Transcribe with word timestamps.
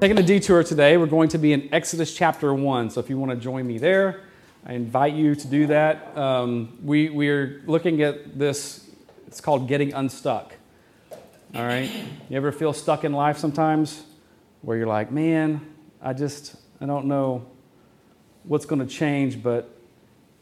Taking 0.00 0.16
a 0.16 0.22
detour 0.22 0.62
today, 0.62 0.96
we're 0.96 1.06
going 1.06 1.28
to 1.30 1.38
be 1.38 1.52
in 1.52 1.74
Exodus 1.74 2.14
chapter 2.14 2.54
1. 2.54 2.90
So 2.90 3.00
if 3.00 3.10
you 3.10 3.18
want 3.18 3.32
to 3.32 3.36
join 3.36 3.66
me 3.66 3.78
there, 3.78 4.20
I 4.64 4.74
invite 4.74 5.12
you 5.12 5.34
to 5.34 5.48
do 5.48 5.66
that. 5.66 6.16
Um, 6.16 6.78
we, 6.84 7.10
we 7.10 7.28
are 7.30 7.60
looking 7.66 8.00
at 8.02 8.38
this, 8.38 8.88
it's 9.26 9.40
called 9.40 9.66
Getting 9.66 9.92
Unstuck. 9.94 10.54
All 11.52 11.64
right? 11.64 11.90
You 12.28 12.36
ever 12.36 12.52
feel 12.52 12.72
stuck 12.72 13.02
in 13.02 13.12
life 13.12 13.38
sometimes 13.38 14.04
where 14.62 14.76
you're 14.76 14.86
like, 14.86 15.10
man, 15.10 15.66
I 16.00 16.12
just, 16.12 16.54
I 16.80 16.86
don't 16.86 17.06
know 17.06 17.44
what's 18.44 18.66
going 18.66 18.80
to 18.80 18.86
change, 18.86 19.42
but 19.42 19.68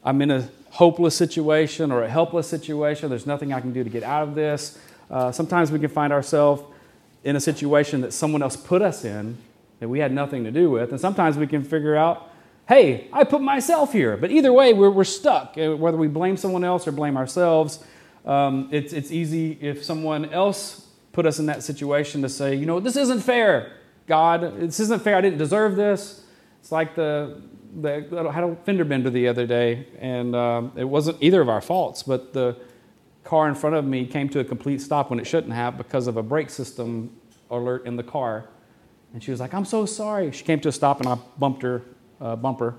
I'm 0.04 0.20
in 0.20 0.32
a 0.32 0.50
hopeless 0.68 1.16
situation 1.16 1.90
or 1.92 2.02
a 2.02 2.10
helpless 2.10 2.46
situation. 2.46 3.08
There's 3.08 3.26
nothing 3.26 3.54
I 3.54 3.62
can 3.62 3.72
do 3.72 3.82
to 3.82 3.88
get 3.88 4.02
out 4.02 4.28
of 4.28 4.34
this. 4.34 4.78
Uh, 5.10 5.32
sometimes 5.32 5.72
we 5.72 5.78
can 5.78 5.88
find 5.88 6.12
ourselves 6.12 6.62
in 7.26 7.34
a 7.34 7.40
situation 7.40 8.02
that 8.02 8.12
someone 8.12 8.40
else 8.40 8.56
put 8.56 8.80
us 8.80 9.04
in 9.04 9.36
that 9.80 9.88
we 9.88 9.98
had 9.98 10.12
nothing 10.12 10.44
to 10.44 10.52
do 10.52 10.70
with. 10.70 10.92
And 10.92 11.00
sometimes 11.00 11.36
we 11.36 11.48
can 11.48 11.64
figure 11.64 11.96
out, 11.96 12.30
hey, 12.68 13.08
I 13.12 13.24
put 13.24 13.42
myself 13.42 13.92
here. 13.92 14.16
But 14.16 14.30
either 14.30 14.52
way, 14.52 14.72
we're, 14.72 14.90
we're 14.90 15.02
stuck. 15.02 15.56
Whether 15.56 15.96
we 15.96 16.06
blame 16.06 16.36
someone 16.36 16.62
else 16.62 16.86
or 16.86 16.92
blame 16.92 17.16
ourselves, 17.16 17.84
um, 18.24 18.68
it's, 18.70 18.92
it's 18.92 19.10
easy 19.10 19.58
if 19.60 19.84
someone 19.84 20.26
else 20.26 20.86
put 21.10 21.26
us 21.26 21.40
in 21.40 21.46
that 21.46 21.64
situation 21.64 22.22
to 22.22 22.28
say, 22.28 22.54
you 22.54 22.64
know, 22.64 22.78
this 22.78 22.94
isn't 22.96 23.20
fair, 23.20 23.72
God. 24.06 24.60
This 24.60 24.78
isn't 24.78 25.02
fair. 25.02 25.16
I 25.16 25.20
didn't 25.20 25.38
deserve 25.38 25.74
this. 25.74 26.22
It's 26.60 26.70
like 26.70 26.94
the, 26.94 27.42
the 27.80 28.24
I 28.28 28.32
had 28.32 28.44
a 28.44 28.54
fender 28.64 28.84
bender 28.84 29.10
the 29.10 29.26
other 29.26 29.46
day, 29.46 29.88
and 29.98 30.36
um, 30.36 30.72
it 30.76 30.84
wasn't 30.84 31.18
either 31.20 31.40
of 31.40 31.48
our 31.48 31.60
faults, 31.60 32.04
but 32.04 32.32
the 32.32 32.56
car 33.26 33.48
in 33.48 33.54
front 33.54 33.76
of 33.76 33.84
me 33.84 34.06
came 34.06 34.28
to 34.30 34.40
a 34.40 34.44
complete 34.44 34.80
stop 34.80 35.10
when 35.10 35.18
it 35.18 35.26
shouldn't 35.26 35.52
have 35.52 35.76
because 35.76 36.06
of 36.06 36.16
a 36.16 36.22
brake 36.22 36.48
system 36.48 37.10
alert 37.50 37.84
in 37.84 37.96
the 37.96 38.02
car. 38.02 38.48
And 39.12 39.22
she 39.22 39.30
was 39.30 39.40
like, 39.40 39.52
I'm 39.52 39.64
so 39.64 39.84
sorry. 39.84 40.30
She 40.30 40.44
came 40.44 40.60
to 40.60 40.68
a 40.68 40.72
stop 40.72 41.00
and 41.00 41.08
I 41.08 41.18
bumped 41.38 41.62
her 41.62 41.82
uh, 42.20 42.36
bumper, 42.36 42.76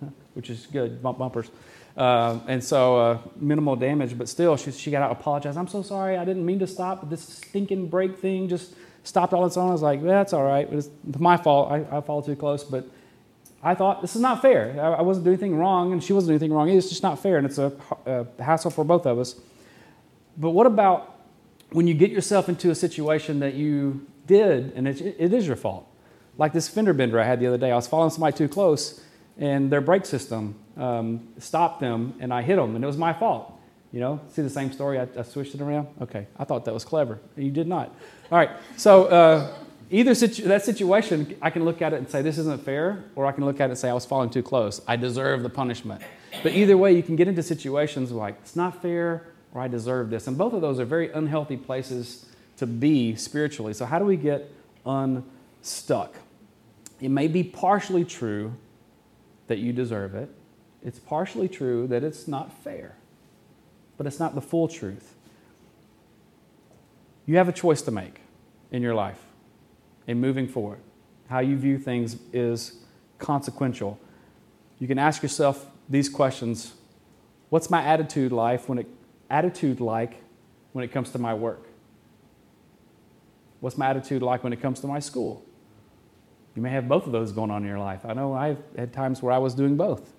which 0.34 0.50
is 0.50 0.66
good, 0.66 1.02
bump 1.02 1.18
bumpers. 1.18 1.50
Uh, 1.96 2.38
and 2.46 2.62
so 2.62 2.96
uh, 2.96 3.18
minimal 3.36 3.76
damage, 3.76 4.16
but 4.16 4.28
still, 4.28 4.56
she, 4.56 4.70
she 4.72 4.90
got 4.90 5.02
out 5.02 5.10
apologized. 5.10 5.58
I'm 5.58 5.68
so 5.68 5.82
sorry. 5.82 6.16
I 6.16 6.24
didn't 6.24 6.46
mean 6.46 6.58
to 6.60 6.66
stop, 6.66 7.10
this 7.10 7.22
stinking 7.22 7.88
brake 7.88 8.18
thing 8.18 8.48
just 8.48 8.74
stopped 9.04 9.32
all 9.32 9.44
its 9.44 9.56
own. 9.56 9.68
I 9.68 9.72
was 9.72 9.82
like, 9.82 10.02
that's 10.02 10.32
all 10.32 10.44
right. 10.44 10.66
It's 10.72 10.88
my 11.18 11.36
fault. 11.36 11.72
I, 11.72 11.98
I 11.98 12.00
followed 12.00 12.26
too 12.26 12.36
close, 12.36 12.64
but 12.64 12.86
I 13.62 13.74
thought 13.74 14.00
this 14.00 14.16
is 14.16 14.22
not 14.22 14.40
fair. 14.40 14.76
I, 14.80 14.94
I, 14.94 15.02
wasn't 15.02 15.24
doing 15.24 15.34
anything 15.34 15.56
wrong, 15.58 15.92
and 15.92 16.02
she 16.02 16.12
wasn't 16.12 16.28
doing 16.28 16.36
anything 16.36 16.56
wrong. 16.56 16.68
It's 16.70 16.88
just 16.88 17.02
not 17.02 17.18
fair, 17.18 17.36
and 17.36 17.46
it's 17.46 17.58
a, 17.58 17.72
a 18.06 18.26
hassle 18.42 18.70
for 18.70 18.84
both 18.84 19.04
of 19.06 19.18
us. 19.18 19.34
But 20.40 20.50
what 20.50 20.66
about 20.66 21.20
when 21.70 21.86
you 21.86 21.94
get 21.94 22.10
yourself 22.10 22.48
into 22.48 22.70
a 22.70 22.74
situation 22.74 23.40
that 23.40 23.54
you 23.54 24.06
did, 24.26 24.72
and 24.74 24.88
it, 24.88 25.00
it 25.00 25.32
is 25.32 25.46
your 25.46 25.56
fault. 25.56 25.86
Like 26.38 26.52
this 26.52 26.68
fender 26.68 26.94
bender 26.94 27.20
I 27.20 27.24
had 27.24 27.40
the 27.40 27.46
other 27.46 27.58
day. 27.58 27.70
I 27.70 27.76
was 27.76 27.86
following 27.86 28.10
somebody 28.10 28.36
too 28.36 28.48
close, 28.48 29.00
and 29.38 29.70
their 29.70 29.82
brake 29.82 30.06
system 30.06 30.54
um, 30.76 31.28
stopped 31.38 31.80
them, 31.80 32.14
and 32.20 32.32
I 32.32 32.40
hit 32.40 32.56
them, 32.56 32.74
and 32.74 32.82
it 32.82 32.86
was 32.86 32.96
my 32.96 33.12
fault. 33.12 33.52
You 33.92 34.00
know, 34.00 34.20
see 34.28 34.42
the 34.42 34.50
same 34.50 34.72
story? 34.72 34.98
I, 34.98 35.08
I, 35.18 35.22
switched 35.22 35.54
it 35.54 35.60
around. 35.60 35.88
Okay, 36.00 36.26
I 36.38 36.44
thought 36.44 36.64
that 36.64 36.72
was 36.72 36.84
clever. 36.84 37.18
You 37.36 37.50
did 37.50 37.66
not. 37.66 37.92
All 38.30 38.38
right, 38.38 38.50
so 38.76 39.06
uh, 39.06 39.52
either 39.90 40.14
situ- 40.14 40.44
that 40.44 40.64
situation, 40.64 41.36
I 41.42 41.50
can 41.50 41.64
look 41.64 41.82
at 41.82 41.92
it 41.92 41.96
and 41.96 42.08
say 42.08 42.22
this 42.22 42.38
isn't 42.38 42.62
fair, 42.62 43.04
or 43.16 43.26
I 43.26 43.32
can 43.32 43.44
look 43.44 43.60
at 43.60 43.64
it 43.64 43.70
and 43.70 43.78
say 43.78 43.90
I 43.90 43.92
was 43.92 44.06
following 44.06 44.30
too 44.30 44.44
close. 44.44 44.80
I 44.86 44.94
deserve 44.94 45.42
the 45.42 45.50
punishment. 45.50 46.02
But 46.44 46.52
either 46.52 46.78
way, 46.78 46.94
you 46.94 47.02
can 47.02 47.16
get 47.16 47.26
into 47.26 47.42
situations 47.42 48.12
like 48.12 48.36
it's 48.42 48.54
not 48.54 48.80
fair, 48.80 49.26
or 49.54 49.60
I 49.60 49.68
deserve 49.68 50.10
this, 50.10 50.26
and 50.26 50.38
both 50.38 50.52
of 50.52 50.60
those 50.60 50.78
are 50.78 50.84
very 50.84 51.10
unhealthy 51.10 51.56
places 51.56 52.26
to 52.56 52.66
be 52.66 53.16
spiritually. 53.16 53.72
So, 53.72 53.84
how 53.84 53.98
do 53.98 54.04
we 54.04 54.16
get 54.16 54.52
unstuck? 54.86 56.14
It 57.00 57.10
may 57.10 57.28
be 57.28 57.42
partially 57.42 58.04
true 58.04 58.54
that 59.48 59.58
you 59.58 59.72
deserve 59.72 60.14
it, 60.14 60.30
it's 60.82 60.98
partially 60.98 61.48
true 61.48 61.86
that 61.88 62.04
it's 62.04 62.28
not 62.28 62.52
fair, 62.62 62.96
but 63.96 64.06
it's 64.06 64.18
not 64.18 64.34
the 64.34 64.40
full 64.40 64.68
truth. 64.68 65.14
You 67.26 67.36
have 67.36 67.48
a 67.48 67.52
choice 67.52 67.82
to 67.82 67.90
make 67.90 68.20
in 68.70 68.82
your 68.82 68.94
life 68.94 69.20
in 70.06 70.20
moving 70.20 70.48
forward. 70.48 70.78
How 71.28 71.40
you 71.40 71.56
view 71.56 71.78
things 71.78 72.16
is 72.32 72.76
consequential. 73.18 74.00
You 74.78 74.88
can 74.88 74.98
ask 74.98 75.22
yourself 75.22 75.66
these 75.88 76.08
questions 76.08 76.74
What's 77.50 77.68
my 77.68 77.82
attitude 77.82 78.30
life 78.30 78.68
when 78.68 78.78
it, 78.78 78.86
attitude 79.30 79.80
like 79.80 80.22
when 80.72 80.84
it 80.84 80.92
comes 80.92 81.10
to 81.12 81.18
my 81.18 81.34
work? 81.34 81.66
What's 83.60 83.78
my 83.78 83.90
attitude 83.90 84.22
like 84.22 84.42
when 84.42 84.52
it 84.52 84.60
comes 84.60 84.80
to 84.80 84.86
my 84.86 84.98
school? 84.98 85.44
You 86.56 86.62
may 86.62 86.70
have 86.70 86.88
both 86.88 87.06
of 87.06 87.12
those 87.12 87.32
going 87.32 87.50
on 87.50 87.62
in 87.62 87.68
your 87.68 87.78
life. 87.78 88.04
I 88.04 88.12
know 88.12 88.34
I've 88.34 88.58
had 88.76 88.92
times 88.92 89.22
where 89.22 89.32
I 89.32 89.38
was 89.38 89.54
doing 89.54 89.76
both. 89.76 90.12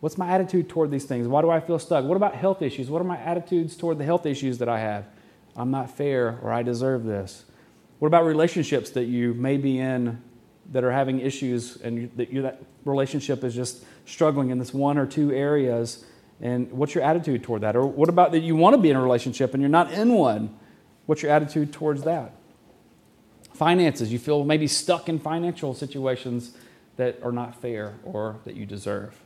What's 0.00 0.18
my 0.18 0.28
attitude 0.28 0.68
toward 0.68 0.90
these 0.90 1.04
things? 1.04 1.26
Why 1.26 1.42
do 1.42 1.50
I 1.50 1.60
feel 1.60 1.78
stuck? 1.78 2.04
What 2.04 2.16
about 2.16 2.34
health 2.34 2.62
issues? 2.62 2.90
What 2.90 3.00
are 3.00 3.04
my 3.04 3.18
attitudes 3.18 3.76
toward 3.76 3.98
the 3.98 4.04
health 4.04 4.26
issues 4.26 4.58
that 4.58 4.68
I 4.68 4.78
have? 4.78 5.06
I'm 5.56 5.70
not 5.70 5.90
fair 5.90 6.38
or 6.42 6.52
I 6.52 6.62
deserve 6.62 7.04
this. 7.04 7.44
What 7.98 8.06
about 8.06 8.24
relationships 8.24 8.90
that 8.90 9.04
you 9.04 9.34
may 9.34 9.56
be 9.56 9.78
in 9.78 10.22
that 10.70 10.84
are 10.84 10.92
having 10.92 11.18
issues 11.18 11.76
and 11.80 11.98
you, 11.98 12.10
that 12.16 12.32
you, 12.32 12.42
that 12.42 12.62
relationship 12.84 13.42
is 13.42 13.54
just 13.54 13.84
struggling 14.04 14.50
in 14.50 14.58
this 14.58 14.72
one 14.72 14.98
or 14.98 15.06
two 15.06 15.32
areas? 15.32 16.04
And 16.40 16.70
what's 16.72 16.94
your 16.94 17.04
attitude 17.04 17.42
toward 17.42 17.62
that? 17.62 17.74
Or 17.76 17.86
what 17.86 18.08
about 18.08 18.32
that 18.32 18.40
you 18.40 18.54
want 18.54 18.74
to 18.74 18.80
be 18.80 18.90
in 18.90 18.96
a 18.96 19.02
relationship 19.02 19.54
and 19.54 19.62
you're 19.62 19.68
not 19.68 19.92
in 19.92 20.14
one? 20.14 20.56
What's 21.06 21.22
your 21.22 21.32
attitude 21.32 21.72
towards 21.72 22.02
that? 22.02 22.32
Finances, 23.54 24.12
you 24.12 24.18
feel 24.18 24.44
maybe 24.44 24.68
stuck 24.68 25.08
in 25.08 25.18
financial 25.18 25.74
situations 25.74 26.56
that 26.96 27.18
are 27.22 27.32
not 27.32 27.60
fair 27.60 27.94
or 28.04 28.36
that 28.44 28.54
you 28.54 28.66
deserve. 28.66 29.18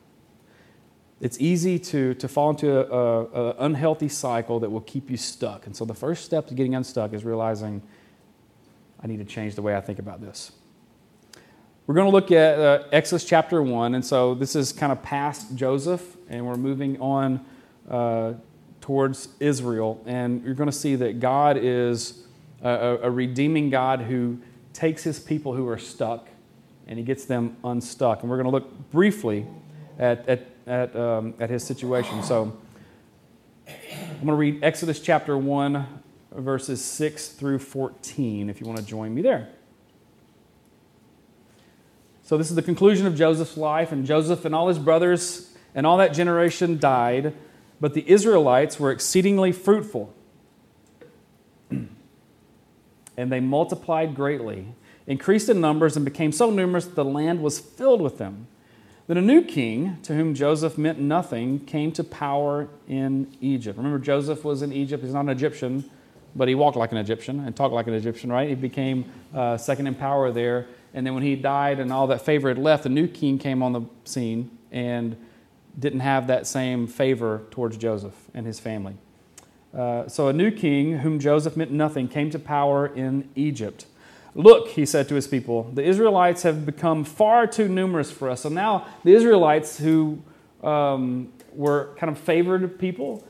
It's 1.21 1.41
easy 1.41 1.79
to, 1.79 2.15
to 2.15 2.29
fall 2.29 2.51
into 2.51 2.81
an 2.81 3.55
unhealthy 3.59 4.09
cycle 4.09 4.61
that 4.61 4.71
will 4.71 4.81
keep 4.81 5.11
you 5.11 5.17
stuck. 5.17 5.67
And 5.67 5.77
so 5.77 5.85
the 5.85 5.95
first 5.95 6.25
step 6.25 6.49
to 6.49 6.55
getting 6.55 6.75
unstuck 6.75 7.13
is 7.13 7.25
realizing 7.25 7.83
I 9.03 9.07
need 9.07 9.19
to 9.19 9.25
change 9.25 9.55
the 9.55 9.63
way 9.63 9.77
I 9.77 9.81
think 9.81 9.99
about 9.99 10.21
this. 10.21 10.53
We're 11.85 11.97
going 11.97 12.07
to 12.07 12.13
look 12.13 12.31
at 12.31 12.61
uh, 12.61 12.85
Exodus 12.93 13.25
chapter 13.25 13.61
1. 13.61 13.97
And 13.97 14.05
so 14.07 14.35
this 14.35 14.55
is 14.55 14.73
kind 14.73 14.93
of 14.93 15.03
past 15.03 15.57
Joseph, 15.57 16.17
and 16.29 16.47
we're 16.47 16.55
moving 16.55 17.01
on 17.01 17.45
uh, 17.91 18.35
towards 18.81 19.31
Israel. 19.41 20.01
And 20.07 20.45
you're 20.45 20.55
going 20.55 20.71
to 20.71 20.77
see 20.77 20.95
that 20.95 21.19
God 21.19 21.57
is 21.57 22.23
a, 22.63 22.99
a 23.03 23.11
redeeming 23.11 23.69
God 23.69 24.03
who 24.03 24.39
takes 24.73 25.03
his 25.03 25.19
people 25.19 25.55
who 25.55 25.69
are 25.69 25.79
stuck 25.79 26.29
and 26.87 27.01
he 27.01 27.05
gets 27.05 27.25
them 27.25 27.57
unstuck. 27.65 28.23
And 28.23 28.31
we're 28.31 28.41
going 28.41 28.47
to 28.47 28.53
look 28.53 28.91
briefly 28.93 29.45
at, 29.99 30.29
at, 30.29 30.47
at, 30.69 30.95
um, 30.95 31.35
at 31.41 31.51
his 31.51 31.65
situation. 31.65 32.23
So 32.23 32.57
I'm 33.67 34.15
going 34.19 34.27
to 34.29 34.35
read 34.35 34.63
Exodus 34.63 35.01
chapter 35.01 35.37
1, 35.37 35.85
verses 36.37 36.85
6 36.85 37.31
through 37.31 37.59
14, 37.59 38.49
if 38.49 38.61
you 38.61 38.69
want 38.69 38.79
to 38.79 38.85
join 38.85 39.13
me 39.13 39.21
there. 39.21 39.49
So, 42.25 42.39
this 42.39 42.51
is 42.51 42.57
the 42.57 42.63
conclusion 42.63 43.07
of 43.07 43.17
Joseph's 43.17 43.57
life, 43.57 43.93
and 43.93 44.07
Joseph 44.07 44.45
and 44.45 44.55
all 44.55 44.69
his 44.69 44.79
brothers 44.79 45.53
and 45.75 45.87
all 45.87 45.97
that 45.99 46.13
generation 46.13 46.79
died, 46.79 47.35
but 47.81 47.95
the 47.95 48.09
Israelites 48.09 48.79
were 48.79 48.91
exceedingly 48.91 49.53
fruitful 49.53 50.15
and 51.71 51.89
they 53.17 53.41
multiplied 53.41 54.15
greatly, 54.15 54.67
increased 55.07 55.49
in 55.49 55.61
numbers, 55.61 55.97
and 55.97 56.05
became 56.05 56.33
so 56.33 56.51
numerous 56.51 56.85
that 56.85 56.95
the 56.95 57.05
land 57.05 57.43
was 57.43 57.59
filled 57.59 58.01
with 58.01 58.19
them. 58.19 58.47
Then 59.09 59.17
a 59.17 59.23
new 59.23 59.43
king, 59.43 59.99
to 60.05 60.15
whom 60.15 60.35
Joseph 60.35 60.79
meant 60.79 60.99
nothing, 60.99 61.61
came 61.61 61.91
to 61.93 62.05
power 62.05 62.69
in 62.87 63.35
Egypt. 63.41 63.77
Remember, 63.77 63.99
Joseph 63.99 64.45
was 64.45 64.63
in 64.63 64.73
Egypt. 64.73 65.03
He's 65.03 65.13
not 65.13 65.23
an 65.23 65.31
Egyptian, 65.31 65.85
but 66.37 66.49
he 66.49 66.55
walked 66.55 66.77
like 66.77 66.93
an 66.93 66.99
Egyptian 66.99 67.41
and 67.41 67.55
talked 67.55 67.75
like 67.75 67.89
an 67.89 67.95
Egyptian, 67.95 68.31
right? 68.31 68.49
He 68.49 68.55
became 68.55 69.05
uh, 69.35 69.57
second 69.57 69.89
in 69.89 69.95
power 69.95 70.31
there. 70.31 70.69
And 70.95 71.07
then 71.07 71.15
when 71.15 71.23
he 71.23 71.37
died 71.37 71.81
and 71.81 71.93
all 71.93 72.07
that 72.09 72.23
favor 72.23 72.49
had 72.49 72.59
left, 72.59 72.85
a 72.87 72.89
new 72.89 73.09
king 73.09 73.39
came 73.39 73.63
on 73.63 73.73
the 73.73 73.83
scene 74.05 74.51
and 74.71 75.17
didn't 75.79 76.01
have 76.01 76.27
that 76.27 76.47
same 76.47 76.87
favor 76.87 77.43
towards 77.51 77.77
Joseph 77.77 78.15
and 78.35 78.47
his 78.47 78.61
family. 78.61 78.95
Uh, 79.77 80.07
so 80.07 80.29
a 80.29 80.33
new 80.33 80.51
king, 80.51 80.99
whom 80.99 81.19
Joseph 81.19 81.57
meant 81.57 81.71
nothing, 81.71 82.09
came 82.09 82.29
to 82.31 82.39
power 82.39 82.87
in 82.87 83.29
Egypt. 83.35 83.87
Look, 84.35 84.69
he 84.69 84.85
said 84.85 85.09
to 85.09 85.15
his 85.15 85.27
people, 85.27 85.71
the 85.73 85.83
Israelites 85.83 86.43
have 86.43 86.67
become 86.67 87.05
far 87.05 87.47
too 87.47 87.69
numerous 87.69 88.11
for 88.11 88.29
us. 88.29 88.43
So 88.43 88.49
now 88.49 88.87
the 89.05 89.15
Israelites, 89.15 89.79
who 89.79 90.19
um, 90.63 91.33
were 91.55 91.95
kind 91.99 92.11
of 92.11 92.19
favored 92.19 92.79
people, 92.79 93.27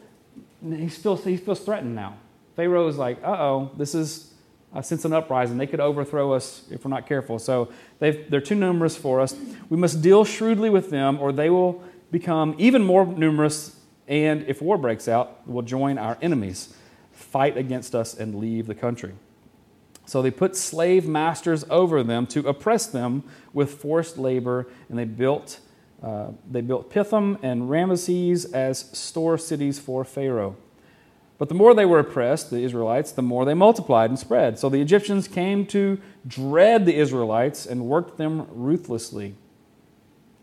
he 0.64 0.88
feels, 0.88 1.24
he 1.24 1.36
feels 1.36 1.60
threatened 1.60 1.94
now. 1.94 2.16
Pharaoh 2.56 2.86
is 2.88 2.98
like, 2.98 3.22
uh 3.22 3.30
oh, 3.30 3.70
this 3.76 3.94
is, 3.94 4.31
Sense 4.80 5.04
an 5.04 5.12
uprising. 5.12 5.58
They 5.58 5.66
could 5.66 5.80
overthrow 5.80 6.32
us 6.32 6.62
if 6.70 6.84
we're 6.84 6.90
not 6.90 7.06
careful. 7.06 7.38
So 7.38 7.70
they're 7.98 8.40
too 8.40 8.54
numerous 8.54 8.96
for 8.96 9.20
us. 9.20 9.36
We 9.68 9.76
must 9.76 10.00
deal 10.00 10.24
shrewdly 10.24 10.70
with 10.70 10.88
them, 10.88 11.20
or 11.20 11.30
they 11.30 11.50
will 11.50 11.84
become 12.10 12.54
even 12.58 12.82
more 12.82 13.04
numerous 13.04 13.76
and 14.08 14.44
if 14.48 14.60
war 14.60 14.76
breaks 14.78 15.08
out, 15.08 15.46
will 15.48 15.62
join 15.62 15.98
our 15.98 16.18
enemies, 16.20 16.74
fight 17.12 17.56
against 17.56 17.94
us, 17.94 18.14
and 18.14 18.34
leave 18.34 18.66
the 18.66 18.74
country. 18.74 19.14
So 20.06 20.20
they 20.20 20.30
put 20.30 20.56
slave 20.56 21.06
masters 21.06 21.64
over 21.70 22.02
them 22.02 22.26
to 22.28 22.46
oppress 22.48 22.86
them 22.86 23.22
with 23.52 23.70
forced 23.70 24.18
labor, 24.18 24.68
and 24.88 24.98
they 24.98 25.04
built, 25.04 25.60
uh, 26.02 26.28
they 26.50 26.60
built 26.60 26.90
Pithom 26.90 27.38
and 27.42 27.62
Ramesses 27.70 28.52
as 28.52 28.80
store 28.92 29.38
cities 29.38 29.78
for 29.78 30.04
Pharaoh. 30.04 30.56
But 31.42 31.48
the 31.48 31.56
more 31.56 31.74
they 31.74 31.86
were 31.86 31.98
oppressed, 31.98 32.50
the 32.50 32.62
Israelites, 32.62 33.10
the 33.10 33.20
more 33.20 33.44
they 33.44 33.52
multiplied 33.52 34.10
and 34.10 34.16
spread. 34.16 34.60
So 34.60 34.68
the 34.68 34.80
Egyptians 34.80 35.26
came 35.26 35.66
to 35.66 36.00
dread 36.24 36.86
the 36.86 36.94
Israelites 36.94 37.66
and 37.66 37.86
worked 37.86 38.16
them 38.16 38.46
ruthlessly. 38.52 39.34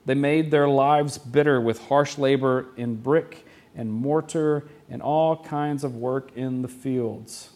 They 0.06 0.16
made 0.16 0.52
their 0.52 0.68
lives 0.68 1.18
bitter 1.18 1.62
with 1.62 1.88
harsh 1.88 2.18
labor 2.18 2.66
in 2.76 2.98
brick 2.98 3.46
and 3.74 3.94
mortar 3.94 4.68
and 4.90 5.02
all 5.02 5.42
kinds 5.42 5.86
of 5.86 5.96
work 5.96 6.36
in 6.36 6.64
the 6.64 6.68
fields. 6.68 7.52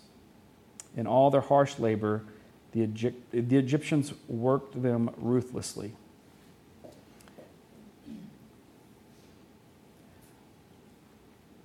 In 0.96 1.06
all 1.06 1.30
their 1.30 1.42
harsh 1.42 1.78
labor, 1.80 2.24
the, 2.72 2.84
Egypt, 2.84 3.30
the 3.32 3.58
Egyptians 3.58 4.14
worked 4.30 4.82
them 4.82 5.10
ruthlessly. 5.18 5.98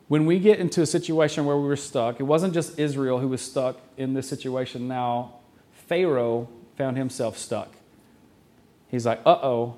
When 0.09 0.25
we 0.25 0.39
get 0.39 0.59
into 0.59 0.81
a 0.81 0.87
situation 0.87 1.45
where 1.45 1.57
we 1.57 1.69
were 1.69 1.77
stuck, 1.77 2.19
it 2.19 2.23
wasn't 2.23 2.55
just 2.55 2.79
Israel 2.79 3.19
who 3.19 3.29
was 3.29 3.43
stuck 3.43 3.79
in 3.99 4.15
this 4.15 4.27
situation 4.27 4.89
now. 4.89 5.35
Pharaoh 5.87 6.49
found 6.77 6.97
himself 6.97 7.37
stuck. 7.37 7.75
He's 8.89 9.05
like, 9.05 9.21
uh 9.27 9.39
oh, 9.43 9.77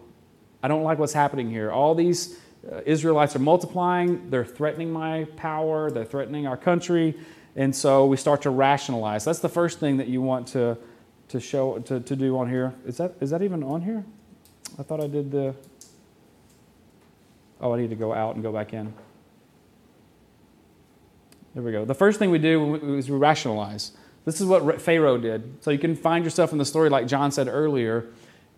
I 0.62 0.68
don't 0.68 0.84
like 0.84 0.98
what's 0.98 1.12
happening 1.12 1.50
here. 1.50 1.72
All 1.72 1.96
these 1.96 2.38
uh, 2.70 2.80
Israelites 2.86 3.34
are 3.34 3.40
multiplying, 3.40 4.30
they're 4.30 4.44
threatening 4.44 4.92
my 4.92 5.24
power, 5.36 5.90
they're 5.90 6.04
threatening 6.04 6.46
our 6.46 6.56
country, 6.56 7.18
and 7.56 7.74
so 7.74 8.06
we 8.06 8.16
start 8.16 8.42
to 8.42 8.50
rationalize. 8.50 9.24
That's 9.24 9.40
the 9.40 9.48
first 9.48 9.80
thing 9.80 9.96
that 9.96 10.06
you 10.06 10.22
want 10.22 10.46
to, 10.48 10.78
to 11.28 11.40
show 11.40 11.78
to, 11.80 12.00
to 12.00 12.14
do 12.16 12.38
on 12.38 12.48
here. 12.48 12.72
Is 12.86 12.98
that 12.98 13.14
is 13.20 13.30
that 13.30 13.42
even 13.42 13.64
on 13.64 13.82
here? 13.82 14.04
I 14.78 14.84
thought 14.84 15.00
I 15.00 15.08
did 15.08 15.32
the 15.32 15.54
Oh, 17.60 17.74
I 17.74 17.80
need 17.80 17.90
to 17.90 17.96
go 17.96 18.14
out 18.14 18.36
and 18.36 18.42
go 18.42 18.52
back 18.52 18.72
in. 18.72 18.92
There 21.54 21.62
we 21.62 21.72
go. 21.72 21.84
The 21.84 21.94
first 21.94 22.18
thing 22.18 22.30
we 22.30 22.38
do 22.38 22.96
is 22.96 23.10
we 23.10 23.16
rationalize. 23.16 23.92
This 24.24 24.40
is 24.40 24.46
what 24.46 24.80
Pharaoh 24.80 25.18
did. 25.18 25.62
So 25.62 25.70
you 25.70 25.78
can 25.78 25.96
find 25.96 26.24
yourself 26.24 26.52
in 26.52 26.58
the 26.58 26.64
story, 26.64 26.90
like 26.90 27.06
John 27.06 27.32
said 27.32 27.48
earlier, 27.48 28.06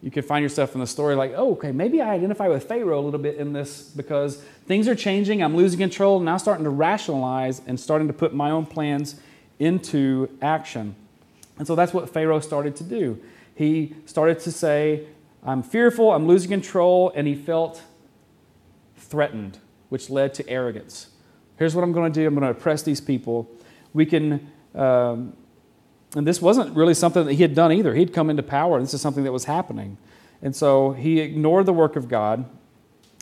you 0.03 0.11
can 0.11 0.25
find 0.25 0.43
yourself 0.43 0.75
in 0.75 0.81
the 0.81 0.87
story 0.87 1.15
like, 1.15 1.33
oh, 1.37 1.53
okay, 1.53 1.71
maybe 1.71 2.03
I 2.03 2.15
identify 2.15 2.49
with 2.49 2.65
Pharaoh 2.65 2.99
a 2.99 3.05
little 3.05 3.21
bit 3.21 3.37
in 3.37 3.53
this 3.53 3.83
because 3.83 4.43
things 4.67 4.89
are 4.89 4.97
changing, 4.97 5.43
I'm 5.43 5.57
losing 5.57 5.79
control, 5.79 6.19
now 6.19 6.37
starting 6.39 6.65
to 6.65 6.71
rationalize 6.71 7.63
and 7.67 7.79
starting 7.79 8.09
to 8.09 8.13
put 8.13 8.35
my 8.35 8.51
own 8.51 8.67
plans 8.67 9.21
into 9.61 10.29
action. 10.43 10.97
And 11.57 11.69
so 11.69 11.77
that's 11.77 11.95
what 11.95 12.11
Pharaoh 12.11 12.41
started 12.41 12.75
to 12.77 12.85
do. 12.85 13.23
He 13.55 13.95
started 14.07 14.41
to 14.41 14.51
say, 14.51 15.07
I'm 15.45 15.63
fearful, 15.63 16.13
I'm 16.13 16.27
losing 16.27 16.51
control, 16.51 17.13
and 17.15 17.29
he 17.29 17.37
felt 17.37 17.83
threatened, 18.97 19.59
which 19.89 20.11
led 20.11 20.35
to 20.35 20.49
arrogance. 20.49 21.12
Here's 21.63 21.77
what 21.77 21.85
I'm 21.85 21.93
going 21.93 22.13
to 22.13 22.21
do 22.21 22.27
I'm 22.27 22.35
going 22.35 22.43
to 22.43 22.59
oppress 22.59 22.83
these 22.83 23.01
people. 23.01 23.49
We 23.93 24.05
can 24.05 24.51
um, 24.75 25.37
and 26.17 26.27
this 26.27 26.43
wasn't 26.43 26.75
really 26.75 26.93
something 26.93 27.25
that 27.25 27.35
he 27.35 27.43
had 27.43 27.55
done 27.55 27.71
either. 27.71 27.95
He'd 27.95 28.13
come 28.13 28.31
into 28.31 28.43
power, 28.43 28.79
and 28.79 28.85
this 28.85 28.95
is 28.95 29.01
something 29.01 29.23
that 29.23 29.31
was 29.31 29.45
happening. 29.45 29.97
And 30.43 30.57
so 30.57 30.91
he 30.91 31.21
ignored 31.21 31.67
the 31.67 31.73
work 31.73 31.95
of 31.95 32.09
God 32.09 32.47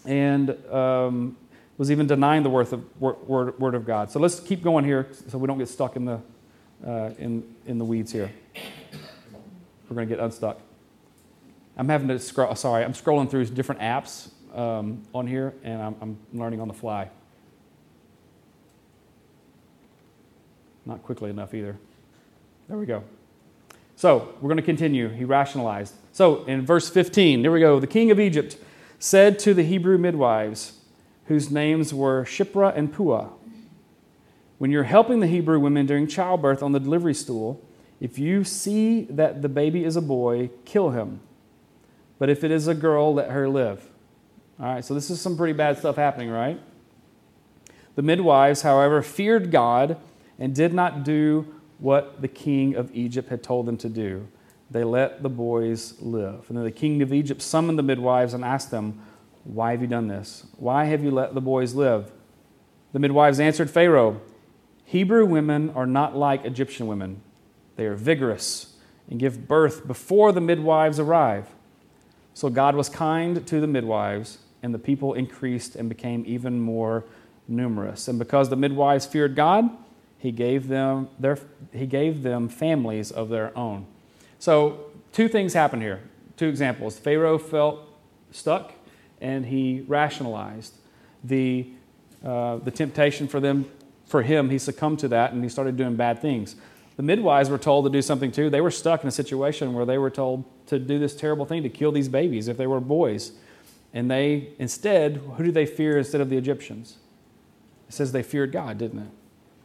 and 0.07 0.57
um, 0.73 1.37
was 1.77 1.91
even 1.91 2.07
denying 2.07 2.43
the 2.43 2.49
word 2.49 2.73
of, 2.73 2.83
word, 2.99 3.61
word 3.61 3.75
of 3.75 3.85
God. 3.85 4.11
So 4.11 4.19
let's 4.19 4.41
keep 4.41 4.63
going 4.63 4.87
here 4.87 5.09
so 5.29 5.37
we 5.37 5.47
don't 5.47 5.59
get 5.59 5.69
stuck 5.69 5.97
in 5.97 6.07
the, 6.07 6.23
uh, 6.83 7.11
in, 7.19 7.45
in 7.67 7.77
the 7.77 7.85
weeds 7.85 8.11
here. 8.11 8.33
We're 9.91 9.97
going 9.97 10.09
to 10.09 10.17
get 10.17 10.25
unstuck. 10.25 10.59
I'm 11.77 11.91
having 11.91 12.09
to 12.09 12.19
scroll, 12.19 12.55
sorry, 12.55 12.87
I'm 12.87 12.95
scrolling 12.95 13.31
through 13.31 13.45
different 13.45 13.83
apps 13.83 14.31
um, 14.57 15.03
on 15.15 15.27
here, 15.27 15.53
and 15.63 15.83
I'm, 15.83 15.97
I'm 16.01 16.19
learning 16.33 16.63
on 16.63 16.69
the 16.69 16.73
fly. 16.73 17.11
Not 20.87 21.03
quickly 21.03 21.31
enough 21.31 21.55
either. 21.55 21.77
There 22.69 22.79
we 22.79 22.87
go. 22.87 23.05
So 23.97 24.35
we're 24.41 24.49
going 24.49 24.57
to 24.57 24.63
continue. 24.63 25.09
He 25.09 25.25
rationalized. 25.25 25.95
So 26.13 26.45
in 26.45 26.65
verse 26.65 26.89
15, 26.89 27.43
there 27.43 27.53
we 27.53 27.61
go. 27.61 27.81
The 27.81 27.87
king 27.87 28.11
of 28.11 28.19
Egypt 28.19 28.57
said 28.99 29.39
to 29.41 29.55
the 29.55 29.63
Hebrew 29.63 29.99
midwives, 29.99 30.79
whose 31.27 31.51
names 31.51 31.93
were 31.95 32.25
Shiphrah 32.25 32.77
and 32.77 32.93
Puah, 32.93 33.29
When 34.59 34.71
you're 34.71 34.85
helping 34.85 35.21
the 35.21 35.27
Hebrew 35.27 35.61
women 35.61 35.87
during 35.87 36.07
childbirth 36.07 36.63
on 36.63 36.73
the 36.73 36.81
delivery 36.81 37.15
stool, 37.15 37.63
if 38.01 38.19
you 38.19 38.45
see 38.45 39.03
that 39.05 39.43
the 39.43 39.49
baby 39.49 39.85
is 39.85 39.97
a 39.97 40.03
boy, 40.03 40.51
kill 40.65 40.91
him. 40.91 41.21
But 42.19 42.31
if 42.31 42.43
it 42.43 42.51
is 42.51 42.69
a 42.69 42.75
girl, 42.75 43.15
let 43.15 43.31
her 43.31 43.49
live. 43.49 43.91
All 44.59 44.67
right, 44.67 44.85
so 44.85 44.93
this 44.93 45.11
is 45.11 45.21
some 45.21 45.37
pretty 45.37 45.53
bad 45.53 45.79
stuff 45.79 45.97
happening, 45.97 46.31
right? 46.31 46.61
The 47.95 48.03
midwives, 48.03 48.63
however, 48.63 49.03
feared 49.03 49.51
God 49.51 49.99
and 50.41 50.55
did 50.55 50.75
not 50.75 51.05
do 51.05 51.47
what 51.79 52.21
the 52.21 52.29
king 52.29 52.75
of 52.75 52.91
Egypt 52.95 53.29
had 53.29 53.43
told 53.43 53.67
them 53.67 53.77
to 53.77 53.89
do. 53.89 54.27
They 54.71 54.85
let 54.85 55.23
the 55.23 55.29
boys 55.29 56.01
live. 56.01 56.47
And 56.49 56.57
then 56.57 56.65
the 56.65 56.71
king 56.71 57.03
of 57.03 57.13
Egypt 57.13 57.43
summoned 57.43 57.79
the 57.79 57.83
midwives 57.83 58.35
and 58.35 58.45
asked 58.45 58.71
them, 58.71 59.01
Why 59.45 59.73
have 59.73 59.81
you 59.81 59.87
done 59.87 60.09
this? 60.09 60.47
Why 60.57 60.85
have 60.85 61.05
you 61.05 61.11
let 61.11 61.35
the 61.35 61.41
boys 61.41 61.75
live? 61.75 62.11
The 62.93 62.99
midwives 62.99 63.39
answered 63.39 63.71
Pharaoh, 63.71 64.21
Hebrew 64.85 65.25
women 65.25 65.71
are 65.71 65.87
not 65.87 66.17
like 66.17 66.45
Egyptian 66.45 66.87
women. 66.89 67.23
They 67.77 67.87
are 67.87 67.95
vigorous 67.95 68.77
and 69.09 69.21
give 69.21 69.47
birth 69.47 69.87
before 69.87 70.33
the 70.33 70.41
midwives 70.41 70.99
arrive. 70.99 71.49
So 72.35 72.49
God 72.49 72.75
was 72.75 72.89
kind 72.89 73.47
to 73.47 73.61
the 73.61 73.67
midwives, 73.67 74.39
and 74.63 74.73
the 74.73 74.79
people 74.79 75.15
increased 75.15 75.77
and 75.77 75.89
became 75.89 76.25
even 76.27 76.61
more 76.61 77.05
numerous. 77.49 78.09
And 78.09 78.19
because 78.19 78.49
the 78.49 78.57
midwives 78.57 79.07
feared 79.07 79.35
God, 79.35 79.71
he 80.21 80.31
gave 80.31 80.69
them, 80.69 81.09
their, 81.19 81.39
he 81.73 81.87
gave 81.87 82.23
them 82.23 82.49
families 82.49 83.11
of 83.11 83.31
their 83.31 83.57
own. 83.57 83.87
So, 84.39 84.91
two 85.13 85.29
things 85.29 85.55
happen 85.55 85.81
here. 85.81 86.01
Two 86.37 86.47
examples. 86.47 86.99
Pharaoh 86.99 87.39
felt 87.39 87.81
stuck 88.31 88.75
and 89.21 89.47
he 89.47 89.83
rationalized. 89.89 90.75
The, 91.25 91.69
uh, 92.25 92.57
the 92.57 92.71
temptation 92.71 93.29
for 93.29 93.41
them, 93.41 93.65
for 94.05 94.23
him, 94.23 94.51
he 94.51 94.59
succumbed 94.59 94.99
to 95.01 95.09
that 95.09 95.33
and 95.33 95.43
he 95.43 95.49
started 95.49 95.79
doing 95.79 95.97
bad 95.97 96.21
things. 96.21 96.55
The 96.97 97.03
midwives 97.03 97.49
were 97.49 97.59
told 97.59 97.87
to 97.87 97.91
do 97.91 98.03
something 98.03 98.31
too. 98.31 98.51
They 98.51 98.61
were 98.61 98.71
stuck 98.71 99.03
in 99.03 99.09
a 99.09 99.13
situation 99.13 99.73
where 99.73 99.87
they 99.87 99.97
were 99.97 100.11
told 100.11 100.45
to 100.67 100.79
do 100.79 100.99
this 100.99 101.17
terrible 101.17 101.47
thing 101.47 101.63
to 101.63 101.71
kill 101.71 101.93
these 101.93 102.09
babies 102.09 102.47
if 102.47 102.59
they 102.59 102.67
were 102.67 102.81
boys. 102.81 103.33
And 103.95 104.11
they, 104.11 104.51
instead, 104.59 105.17
who 105.37 105.45
did 105.45 105.55
they 105.55 105.67
fear 105.67 105.97
instead 105.97 106.21
of 106.21 106.29
the 106.29 106.37
Egyptians? 106.37 106.99
It 107.89 107.95
says 107.95 108.13
they 108.13 108.23
feared 108.23 108.53
God, 108.53 108.77
didn't 108.77 108.99
it? 108.99 109.09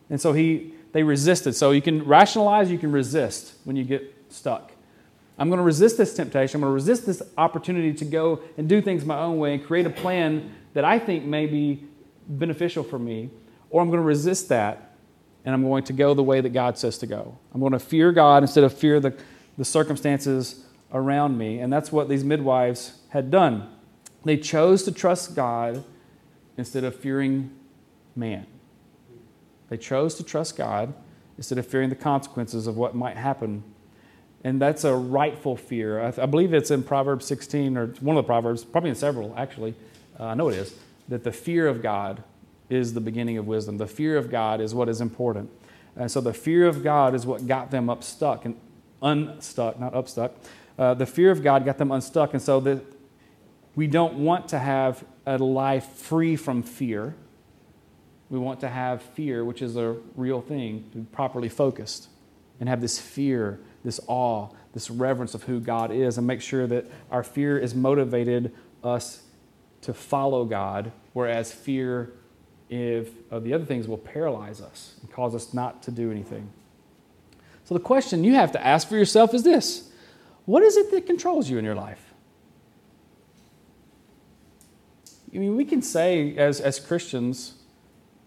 And 0.10 0.20
so 0.20 0.34
he, 0.34 0.74
they 0.92 1.04
resisted. 1.04 1.56
So 1.56 1.72
you 1.72 1.82
can 1.82 2.06
rationalize, 2.06 2.72
you 2.72 2.78
can 2.78 2.92
resist 2.92 3.56
when 3.64 3.76
you 3.76 3.84
get 3.84 4.14
stuck. 4.30 4.72
I'm 5.38 5.50
going 5.50 5.58
to 5.58 5.64
resist 5.64 5.98
this 5.98 6.14
temptation. 6.14 6.58
I'm 6.58 6.62
going 6.62 6.72
to 6.72 6.76
resist 6.76 7.06
this 7.06 7.22
opportunity 7.38 7.94
to 7.94 8.06
go 8.06 8.40
and 8.58 8.70
do 8.70 8.82
things 8.82 9.04
my 9.04 9.20
own 9.20 9.38
way 9.38 9.54
and 9.54 9.66
create 9.66 9.86
a 9.86 9.90
plan 9.90 10.54
that 10.74 10.86
I 10.86 11.00
think 11.00 11.26
may 11.26 11.46
be 11.46 11.84
beneficial 12.28 12.84
for 12.84 12.98
me. 12.98 13.30
Or 13.70 13.82
I'm 13.82 13.90
going 13.90 14.00
to 14.00 14.06
resist 14.06 14.50
that 14.50 14.96
and 15.44 15.54
I'm 15.54 15.64
going 15.64 15.84
to 15.86 15.94
go 15.94 16.14
the 16.14 16.24
way 16.24 16.42
that 16.42 16.50
God 16.50 16.78
says 16.78 16.98
to 17.00 17.08
go. 17.08 17.38
I'm 17.54 17.60
going 17.60 17.74
to 17.74 17.80
fear 17.80 18.12
God 18.12 18.44
instead 18.44 18.64
of 18.64 18.74
fear 18.74 19.00
the, 19.00 19.16
the 19.58 19.66
circumstances 19.66 20.66
around 20.94 21.38
me. 21.38 21.60
And 21.60 21.72
that's 21.72 21.92
what 21.92 22.10
these 22.10 22.24
midwives 22.24 23.00
had 23.10 23.30
done. 23.30 23.70
They 24.24 24.38
chose 24.38 24.84
to 24.84 24.92
trust 24.92 25.36
God 25.36 25.84
instead 26.58 26.84
of 26.84 26.96
fearing 26.96 27.52
man. 28.16 28.48
They 29.69 29.77
chose 29.77 30.15
to 30.15 30.24
trust 30.24 30.57
God 30.57 30.93
instead 31.38 31.57
of 31.57 31.67
fearing 31.67 31.89
the 31.89 31.95
consequences 31.95 32.67
of 32.67 32.77
what 32.77 32.95
might 32.95 33.17
happen. 33.17 33.63
And 34.43 34.62
that's 34.62 34.84
a 34.84 34.95
rightful 34.95 35.57
fear. 35.57 36.01
I, 36.01 36.07
I 36.22 36.25
believe 36.25 36.53
it's 36.53 36.72
in 36.72 36.84
Proverbs 36.84 37.25
16 37.25 37.77
or 37.77 37.88
one 38.00 38.15
of 38.15 38.24
the 38.24 38.27
Proverbs, 38.27 38.63
probably 38.63 38.91
in 38.91 38.95
several 38.95 39.34
actually. 39.38 39.74
Uh, 40.19 40.25
I 40.25 40.34
know 40.36 40.50
it 40.50 40.55
is, 40.55 40.75
that 41.07 41.24
the 41.24 41.31
fear 41.31 41.67
of 41.67 41.81
God 41.81 42.24
is 42.69 42.93
the 42.93 43.01
beginning 43.01 43.38
of 43.38 43.48
wisdom. 43.48 43.77
The 43.77 43.88
fear 43.88 44.17
of 44.17 44.29
God 44.29 44.62
is 44.62 44.74
what 44.74 44.89
is 44.89 45.01
important. 45.01 45.50
And 45.95 46.12
so 46.12 46.22
the 46.22 46.34
fear 46.34 46.67
of 46.67 46.84
God 46.84 47.15
is 47.15 47.25
what 47.25 47.48
got 47.48 47.72
them 47.72 47.88
upstuck 47.88 48.45
and 48.45 48.55
unstuck, 49.01 49.79
not 49.79 49.93
upstuck. 49.93 50.31
Uh, 50.77 50.93
the 50.93 51.05
fear 51.05 51.31
of 51.31 51.41
God 51.41 51.63
got 51.63 51.77
them 51.77 51.91
unstuck. 51.91 52.34
And 52.34 52.41
so 52.41 52.60
the, 52.60 52.81
we 53.75 53.88
don't 53.88 54.15
want 54.15 54.50
to 54.50 54.60
have 54.60 55.03
a 55.25 55.38
life 55.38 55.86
free 55.86 56.36
from 56.36 56.63
fear. 56.63 57.15
We 58.36 58.42
want 58.42 58.60
to 58.60 58.70
have 58.70 59.01
fear, 59.01 59.46
which 59.46 59.62
is 59.62 59.77
a 59.77 59.96
real 60.18 60.42
thing, 60.42 60.89
to 60.92 60.98
be 60.98 61.06
properly 61.06 61.48
focused 61.48 62.10
and 62.60 62.68
have 62.68 62.82
this 62.82 63.00
fear, 63.00 63.62
this 63.86 64.01
awe, 64.08 64.50
this 64.74 64.92
reverence 64.92 65.36
of 65.36 65.44
who 65.44 65.62
God 65.62 65.89
is, 65.89 66.18
and 66.18 66.27
make 66.27 66.42
sure 66.42 66.68
that 66.68 66.86
our 67.10 67.24
fear 67.24 67.58
is 67.58 67.74
motivated 67.74 68.54
us 68.84 69.24
to 69.84 69.94
follow 69.94 70.44
God, 70.44 70.92
whereas 71.13 71.54
fear 71.54 72.12
if, 72.70 73.10
of 73.32 73.46
the 73.46 73.54
other 73.54 73.63
things 73.63 73.88
will 73.88 74.00
paralyze 74.00 74.60
us 74.60 74.96
and 75.00 75.10
cause 75.10 75.34
us 75.34 75.54
not 75.54 75.82
to 75.84 75.92
do 75.92 76.12
anything. 76.12 76.51
So 77.63 77.74
the 77.74 77.80
question 77.80 78.25
you 78.25 78.34
have 78.34 78.51
to 78.51 78.62
ask 78.62 78.89
for 78.89 78.98
yourself 78.98 79.34
is 79.34 79.44
this 79.44 79.89
What 80.44 80.62
is 80.62 80.75
it 80.75 80.92
that 80.92 81.06
controls 81.06 81.50
you 81.50 81.58
in 81.58 81.63
your 81.63 81.75
life? 81.75 82.13
I 85.34 85.38
mean, 85.38 85.56
we 85.56 85.63
can 85.63 85.82
say 85.82 86.36
as, 86.36 86.60
as 86.60 86.82
Christians, 86.82 87.54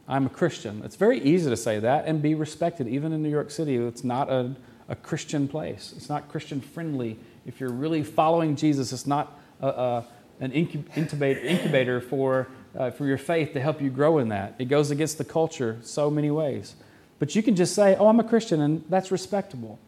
I'm 0.08 0.24
a 0.26 0.30
Christian. 0.30 0.82
It's 0.84 0.96
very 0.96 1.20
easy 1.20 1.50
to 1.50 1.56
say 1.56 1.78
that 1.80 2.06
and 2.06 2.22
be 2.22 2.34
respected. 2.34 2.88
Even 2.88 3.12
in 3.12 3.22
New 3.22 3.28
York 3.28 3.50
City, 3.50 3.76
it's 3.76 4.02
not 4.02 4.30
a, 4.30 4.56
a 4.88 4.96
Christian 4.96 5.46
place. 5.46 5.92
It's 5.94 6.08
not 6.08 6.28
Christian 6.28 6.62
friendly. 6.62 7.18
If 7.44 7.60
you're 7.60 7.70
really 7.70 8.02
following 8.02 8.56
Jesus, 8.56 8.92
it's 8.92 9.06
not 9.06 9.38
a, 9.60 9.68
a, 9.68 10.04
an 10.40 10.52
incubator, 10.52 11.40
incubator 11.40 12.00
for, 12.00 12.48
uh, 12.76 12.90
for 12.90 13.06
your 13.06 13.18
faith 13.18 13.52
to 13.52 13.60
help 13.60 13.82
you 13.82 13.90
grow 13.90 14.16
in 14.16 14.28
that. 14.28 14.54
It 14.58 14.66
goes 14.66 14.90
against 14.90 15.18
the 15.18 15.24
culture 15.24 15.78
so 15.82 16.10
many 16.10 16.30
ways. 16.30 16.74
But 17.18 17.36
you 17.36 17.42
can 17.42 17.54
just 17.54 17.74
say, 17.74 17.94
oh, 17.96 18.08
I'm 18.08 18.20
a 18.20 18.24
Christian, 18.24 18.60
and 18.60 18.84
that's 18.88 19.10
respectable. 19.10 19.78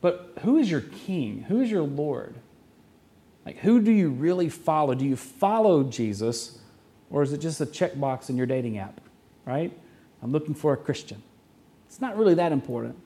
But 0.00 0.34
who 0.42 0.58
is 0.58 0.70
your 0.70 0.82
king? 0.82 1.46
Who 1.48 1.60
is 1.60 1.70
your 1.70 1.82
Lord? 1.82 2.36
Like, 3.44 3.58
who 3.58 3.80
do 3.80 3.90
you 3.90 4.10
really 4.10 4.50
follow? 4.50 4.94
Do 4.94 5.04
you 5.04 5.16
follow 5.16 5.82
Jesus, 5.82 6.58
or 7.10 7.22
is 7.22 7.32
it 7.32 7.38
just 7.38 7.60
a 7.60 7.66
checkbox 7.66 8.30
in 8.30 8.36
your 8.36 8.46
dating 8.46 8.78
app, 8.78 9.00
right? 9.44 9.72
I'm 10.22 10.32
looking 10.32 10.54
for 10.54 10.72
a 10.72 10.76
Christian. 10.76 11.22
It's 11.86 12.00
not 12.00 12.16
really 12.16 12.34
that 12.34 12.52
important. 12.52 12.96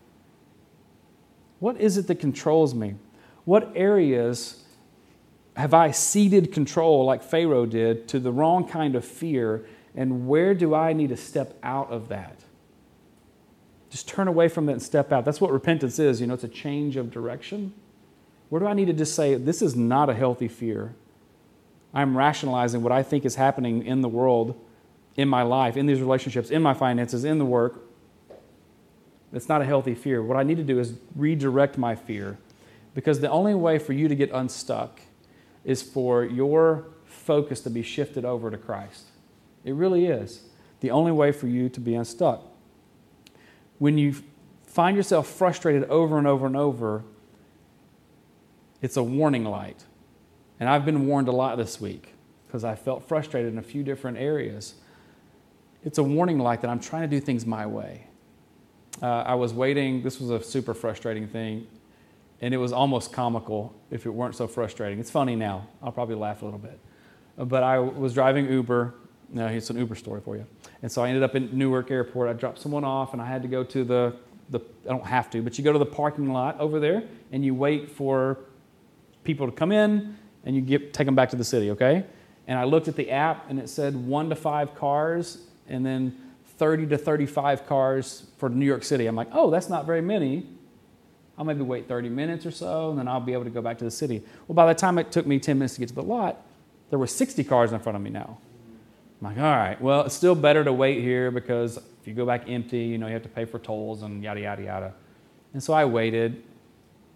What 1.61 1.81
is 1.81 1.97
it 1.97 2.09
that 2.09 2.17
controls 2.17 2.75
me? 2.75 2.95
What 3.45 3.71
areas 3.77 4.65
have 5.57 5.75
I 5.75 5.91
ceded 5.91 6.53
control, 6.53 7.05
like 7.05 7.23
Pharaoh 7.23 7.67
did, 7.67 8.09
to 8.09 8.19
the 8.19 8.33
wrong 8.33 8.67
kind 8.67 8.97
of 8.97 9.05
fear? 9.05 9.67
And 9.95 10.27
where 10.27 10.55
do 10.55 10.75
I 10.75 10.93
need 10.93 11.11
to 11.11 11.17
step 11.17 11.59
out 11.63 11.91
of 11.91 12.09
that? 12.09 12.41
Just 13.91 14.09
turn 14.09 14.27
away 14.27 14.49
from 14.49 14.67
that 14.67 14.73
and 14.73 14.83
step 14.83 15.13
out. 15.13 15.25
That's 15.25 15.41
what 15.41 15.53
repentance 15.53 15.99
is. 15.99 16.21
You 16.21 16.27
know, 16.27 16.35
it's 16.35 16.45
a 16.45 16.49
change 16.49 16.97
of 16.97 17.11
direction. 17.11 17.75
Where 18.49 18.61
do 18.61 18.67
I 18.67 18.73
need 18.73 18.87
to 18.87 18.93
just 18.95 19.15
say, 19.15 19.35
this 19.35 19.61
is 19.61 19.77
not 19.77 20.09
a 20.09 20.15
healthy 20.15 20.49
fear? 20.49 20.95
I'm 21.95 22.17
rationalizing 22.17 22.83
what 22.83 22.93
I 22.93 23.03
think 23.03 23.25
is 23.25 23.35
happening 23.35 23.85
in 23.85 24.01
the 24.01 24.09
world, 24.09 24.59
in 25.17 25.29
my 25.29 25.43
life, 25.43 25.77
in 25.77 25.87
these 25.87 26.01
relationships, 26.01 26.51
in 26.51 26.63
my 26.63 26.75
finances, 26.75 27.25
in 27.25 27.39
the 27.39 27.45
work. 27.45 27.83
It's 29.33 29.49
not 29.49 29.63
a 29.63 29.65
healthy 29.65 29.95
fear. 29.95 30.23
What 30.23 30.37
I 30.37 30.43
need 30.43 30.57
to 30.59 30.65
do 30.65 30.79
is 30.79 30.95
redirect 31.15 31.79
my 31.79 31.95
fear 31.95 32.39
because 32.95 33.21
the 33.21 33.31
only 33.31 33.55
way 33.55 33.79
for 33.79 33.93
you 33.93 34.09
to 34.09 34.15
get 34.15 34.31
unstuck 34.31 35.01
is 35.65 35.83
for 35.83 36.25
your 36.25 36.87
focus 37.05 37.61
to 37.61 37.71
be 37.71 37.83
shifted 37.83 38.25
over 38.25 38.51
to 38.51 38.59
Christ. 38.59 39.07
It 39.65 39.75
really 39.75 40.07
is. 40.07 40.43
The 40.81 40.91
only 40.91 41.13
way 41.13 41.33
for 41.33 41.47
you 41.47 41.69
to 41.69 41.81
be 41.81 41.95
unstuck. 41.95 42.43
When 43.79 43.97
you 43.99 44.17
find 44.67 44.97
yourself 44.97 45.29
frustrated 45.29 45.85
over 45.85 46.19
and 46.19 46.27
over 46.27 46.47
and 46.47 46.57
over, 46.57 47.05
it's 48.81 48.97
a 48.97 49.03
warning 49.03 49.45
light. 49.45 49.85
And 50.63 50.69
I've 50.69 50.85
been 50.85 51.09
warned 51.09 51.27
a 51.27 51.33
lot 51.33 51.59
this 51.59 51.81
week 51.81 52.15
because 52.47 52.63
I 52.63 52.77
felt 52.77 53.09
frustrated 53.09 53.53
in 53.53 53.59
a 53.59 53.63
few 53.63 53.83
different 53.83 54.17
areas. 54.17 54.75
It's 55.85 55.99
a 55.99 56.05
warning 56.05 56.39
light 56.39 56.61
that 56.61 56.71
I'm 56.71 56.79
trying 56.79 57.03
to 57.03 57.09
do 57.09 57.19
things 57.19 57.45
my 57.45 57.67
way. 57.67 58.07
Uh, 59.03 59.07
I 59.07 59.35
was 59.35 59.53
waiting, 59.53 60.05
this 60.05 60.21
was 60.21 60.31
a 60.31 60.41
super 60.41 60.73
frustrating 60.73 61.27
thing, 61.27 61.67
and 62.41 62.55
it 62.55 62.59
was 62.59 62.73
almost 62.73 63.13
comical 63.13 63.75
if 63.91 64.07
it 64.07 64.11
weren't 64.11 64.37
so 64.37 64.47
frustrating. 64.47 65.01
It's 65.01 65.11
funny 65.11 65.35
now. 65.35 65.67
I'll 65.83 65.91
probably 65.91 66.15
laugh 66.15 66.43
a 66.43 66.45
little 66.45 66.61
bit. 66.61 66.79
Uh, 67.37 67.45
but 67.45 67.65
I 67.65 67.81
was 67.81 68.15
driving 68.15 68.49
Uber. 68.49 68.95
No, 69.31 69.49
it's 69.49 69.69
an 69.69 69.79
Uber 69.79 69.97
story 69.97 70.21
for 70.21 70.37
you. 70.37 70.47
And 70.83 70.93
so 70.93 71.03
I 71.03 71.09
ended 71.09 71.25
up 71.25 71.35
in 71.35 71.59
Newark 71.59 71.91
Airport. 71.91 72.29
I 72.29 72.35
dropped 72.35 72.61
someone 72.61 72.85
off, 72.85 73.15
and 73.15 73.21
I 73.21 73.27
had 73.27 73.43
to 73.43 73.49
go 73.49 73.65
to 73.65 73.83
the, 73.83 74.15
the 74.51 74.61
I 74.85 74.91
don't 74.91 75.07
have 75.07 75.29
to, 75.31 75.43
but 75.43 75.59
you 75.59 75.65
go 75.65 75.73
to 75.73 75.81
the 75.81 75.85
parking 75.85 76.33
lot 76.33 76.61
over 76.61 76.79
there, 76.79 77.03
and 77.33 77.45
you 77.45 77.53
wait 77.53 77.91
for 77.91 78.39
people 79.25 79.47
to 79.47 79.53
come 79.53 79.73
in 79.73 80.19
and 80.45 80.55
you 80.55 80.63
get, 80.63 80.93
take 80.93 81.07
them 81.07 81.15
back 81.15 81.31
to 81.31 81.37
the 81.37 81.45
city, 81.45 81.71
okay? 81.71 82.05
And 82.47 82.59
I 82.59 82.65
looked 82.65 82.89
at 82.89 82.97
the 82.97 83.11
app 83.11 83.49
and 83.49 83.59
it 83.59 83.69
said 83.69 83.95
one 83.95 84.29
to 84.29 84.37
five 84.37 84.75
cars 84.75 85.39
and 85.69 85.85
then 85.87 86.17
30 86.59 86.87
to 86.89 86.99
35 86.99 87.67
cars 87.67 88.27
for 88.39 88.49
New 88.49 88.67
York 88.67 88.85
City. 88.85 89.07
I'm 89.07 89.17
like, 89.17 89.29
oh, 89.33 89.51
that's 89.51 89.69
not 89.69 89.87
very 89.87 90.03
many. 90.03 90.47
I'll 91.39 91.45
maybe 91.45 91.63
wait 91.63 91.89
30 91.89 92.09
minutes 92.09 92.45
or 92.45 92.51
so 92.51 92.91
and 92.91 92.99
then 92.99 93.09
I'll 93.09 93.21
be 93.21 93.33
able 93.33 93.45
to 93.45 93.51
go 93.51 93.63
back 93.63 93.79
to 93.79 93.85
the 93.85 93.91
city. 93.91 94.23
Well, 94.47 94.55
by 94.55 94.67
the 94.73 94.79
time 94.79 94.99
it 94.99 95.11
took 95.13 95.27
me 95.27 95.39
10 95.39 95.59
minutes 95.59 95.75
to 95.75 95.81
get 95.81 95.89
to 95.91 95.95
the 95.95 96.03
lot, 96.03 96.43
there 96.91 96.99
were 96.99 97.07
60 97.07 97.43
cars 97.45 97.73
in 97.73 97.81
front 97.81 97.97
of 97.97 98.03
me 98.03 98.11
now. 98.11 98.39
I'm 99.21 99.29
like, 99.29 99.39
all 99.39 99.57
right, 99.57 99.81
well, 99.81 100.03
it's 100.03 100.15
still 100.15 100.35
better 100.35 100.65
to 100.65 100.73
wait 100.73 101.01
here 101.01 101.31
because 101.31 101.77
if 101.77 102.07
you 102.07 102.13
go 102.13 102.27
back 102.27 102.49
empty, 102.49 102.81
you 102.81 102.99
know, 102.99 103.07
you 103.07 103.13
have 103.15 103.23
to 103.23 103.29
pay 103.29 103.45
for 103.45 103.59
tolls 103.59 104.03
and 104.03 104.23
yada, 104.23 104.41
yada, 104.41 104.63
yada. 104.63 104.95
And 105.55 105.63
so 105.63 105.73
I 105.73 105.85
waited 105.85 106.43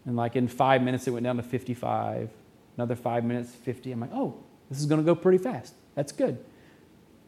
and 0.07 0.17
like 0.17 0.37
in 0.37 0.49
five 0.49 0.83
minutes, 0.83 1.07
it 1.07 1.11
went 1.11 1.25
down 1.25 1.37
to 1.37 1.43
55. 1.43 2.31
Another 2.77 2.95
five 2.95 3.25
minutes, 3.25 3.55
50. 3.55 3.93
I'm 3.93 4.01
like, 4.01 4.13
oh, 4.13 4.35
this 4.69 4.79
is 4.79 4.87
going 4.87 5.01
to 5.01 5.05
go 5.05 5.15
pretty 5.15 5.39
fast. 5.39 5.75
That's 5.95 6.13
good. 6.13 6.39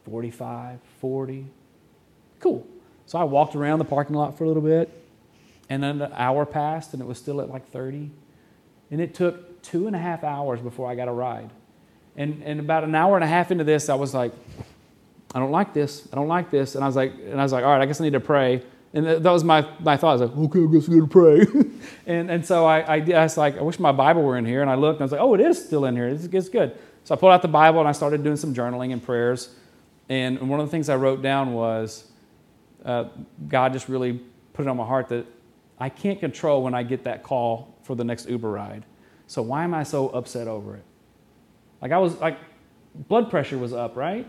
45, 0.05 0.79
40. 0.99 1.47
Cool. 2.39 2.67
So 3.05 3.17
I 3.17 3.23
walked 3.23 3.55
around 3.55 3.79
the 3.79 3.85
parking 3.85 4.15
lot 4.15 4.37
for 4.37 4.43
a 4.43 4.47
little 4.47 4.61
bit. 4.61 4.89
And 5.69 5.83
then 5.83 6.01
an 6.01 6.11
hour 6.15 6.45
passed 6.45 6.93
and 6.93 7.01
it 7.01 7.05
was 7.05 7.17
still 7.17 7.41
at 7.41 7.49
like 7.49 7.69
30. 7.69 8.09
And 8.91 9.01
it 9.01 9.13
took 9.13 9.61
two 9.61 9.87
and 9.87 9.95
a 9.95 9.99
half 9.99 10.23
hours 10.23 10.61
before 10.61 10.89
I 10.89 10.95
got 10.95 11.07
a 11.07 11.11
ride. 11.11 11.49
And, 12.15 12.41
and 12.43 12.59
about 12.59 12.83
an 12.83 12.95
hour 12.95 13.15
and 13.15 13.23
a 13.23 13.27
half 13.27 13.51
into 13.51 13.63
this, 13.63 13.87
I 13.87 13.95
was 13.95 14.13
like, 14.13 14.33
I 15.33 15.39
don't 15.39 15.51
like 15.51 15.73
this. 15.73 16.07
I 16.11 16.15
don't 16.15 16.27
like 16.27 16.49
this. 16.49 16.75
And 16.75 16.83
I 16.83 16.87
was 16.87 16.95
like, 16.95 17.13
and 17.13 17.39
I 17.39 17.43
was 17.43 17.51
like, 17.51 17.63
all 17.63 17.71
right, 17.71 17.81
I 17.81 17.85
guess 17.85 18.01
I 18.01 18.03
need 18.03 18.13
to 18.13 18.19
pray. 18.19 18.63
And 18.93 19.05
that 19.05 19.31
was 19.31 19.43
my, 19.43 19.67
my 19.79 19.97
thought. 19.97 20.09
I 20.09 20.13
was 20.13 20.21
like, 20.21 20.37
okay, 20.37 20.63
I 20.63 20.65
guess 20.65 20.87
I'm 20.87 21.07
going 21.07 21.07
to 21.07 21.51
pray. 21.51 21.71
and, 22.07 22.31
and 22.31 22.45
so 22.45 22.65
I, 22.65 22.79
I, 22.79 22.95
I 22.95 23.23
was 23.23 23.37
like, 23.37 23.57
I 23.57 23.61
wish 23.61 23.79
my 23.79 23.91
Bible 23.91 24.23
were 24.23 24.37
in 24.37 24.45
here. 24.45 24.61
And 24.61 24.69
I 24.69 24.75
looked 24.75 24.99
and 24.99 25.03
I 25.03 25.05
was 25.05 25.11
like, 25.11 25.21
oh, 25.21 25.35
it 25.35 25.41
is 25.41 25.63
still 25.63 25.85
in 25.85 25.95
here. 25.95 26.07
It's, 26.07 26.25
it's 26.25 26.49
good. 26.49 26.77
So 27.03 27.13
I 27.13 27.17
pulled 27.17 27.31
out 27.31 27.41
the 27.41 27.47
Bible 27.47 27.79
and 27.79 27.87
I 27.87 27.91
started 27.91 28.23
doing 28.23 28.35
some 28.35 28.53
journaling 28.53 28.91
and 28.91 29.03
prayers. 29.03 29.55
And 30.09 30.49
one 30.49 30.59
of 30.59 30.65
the 30.65 30.71
things 30.71 30.89
I 30.89 30.95
wrote 30.95 31.21
down 31.21 31.53
was 31.53 32.09
uh, 32.83 33.05
God 33.47 33.73
just 33.73 33.89
really 33.89 34.21
put 34.53 34.65
it 34.65 34.69
on 34.69 34.77
my 34.77 34.85
heart 34.85 35.09
that 35.09 35.25
I 35.79 35.89
can't 35.89 36.19
control 36.19 36.63
when 36.63 36.73
I 36.73 36.83
get 36.83 37.03
that 37.03 37.21
call 37.23 37.75
for 37.83 37.95
the 37.95 38.03
next 38.03 38.27
Uber 38.27 38.49
ride. 38.49 38.85
So 39.27 39.43
why 39.43 39.63
am 39.63 39.75
I 39.75 39.83
so 39.83 40.09
upset 40.09 40.47
over 40.47 40.75
it? 40.75 40.83
Like 41.81 41.91
I 41.91 41.99
was 41.99 42.15
like, 42.19 42.39
blood 43.07 43.29
pressure 43.29 43.57
was 43.57 43.71
up, 43.71 43.95
right? 43.95 44.27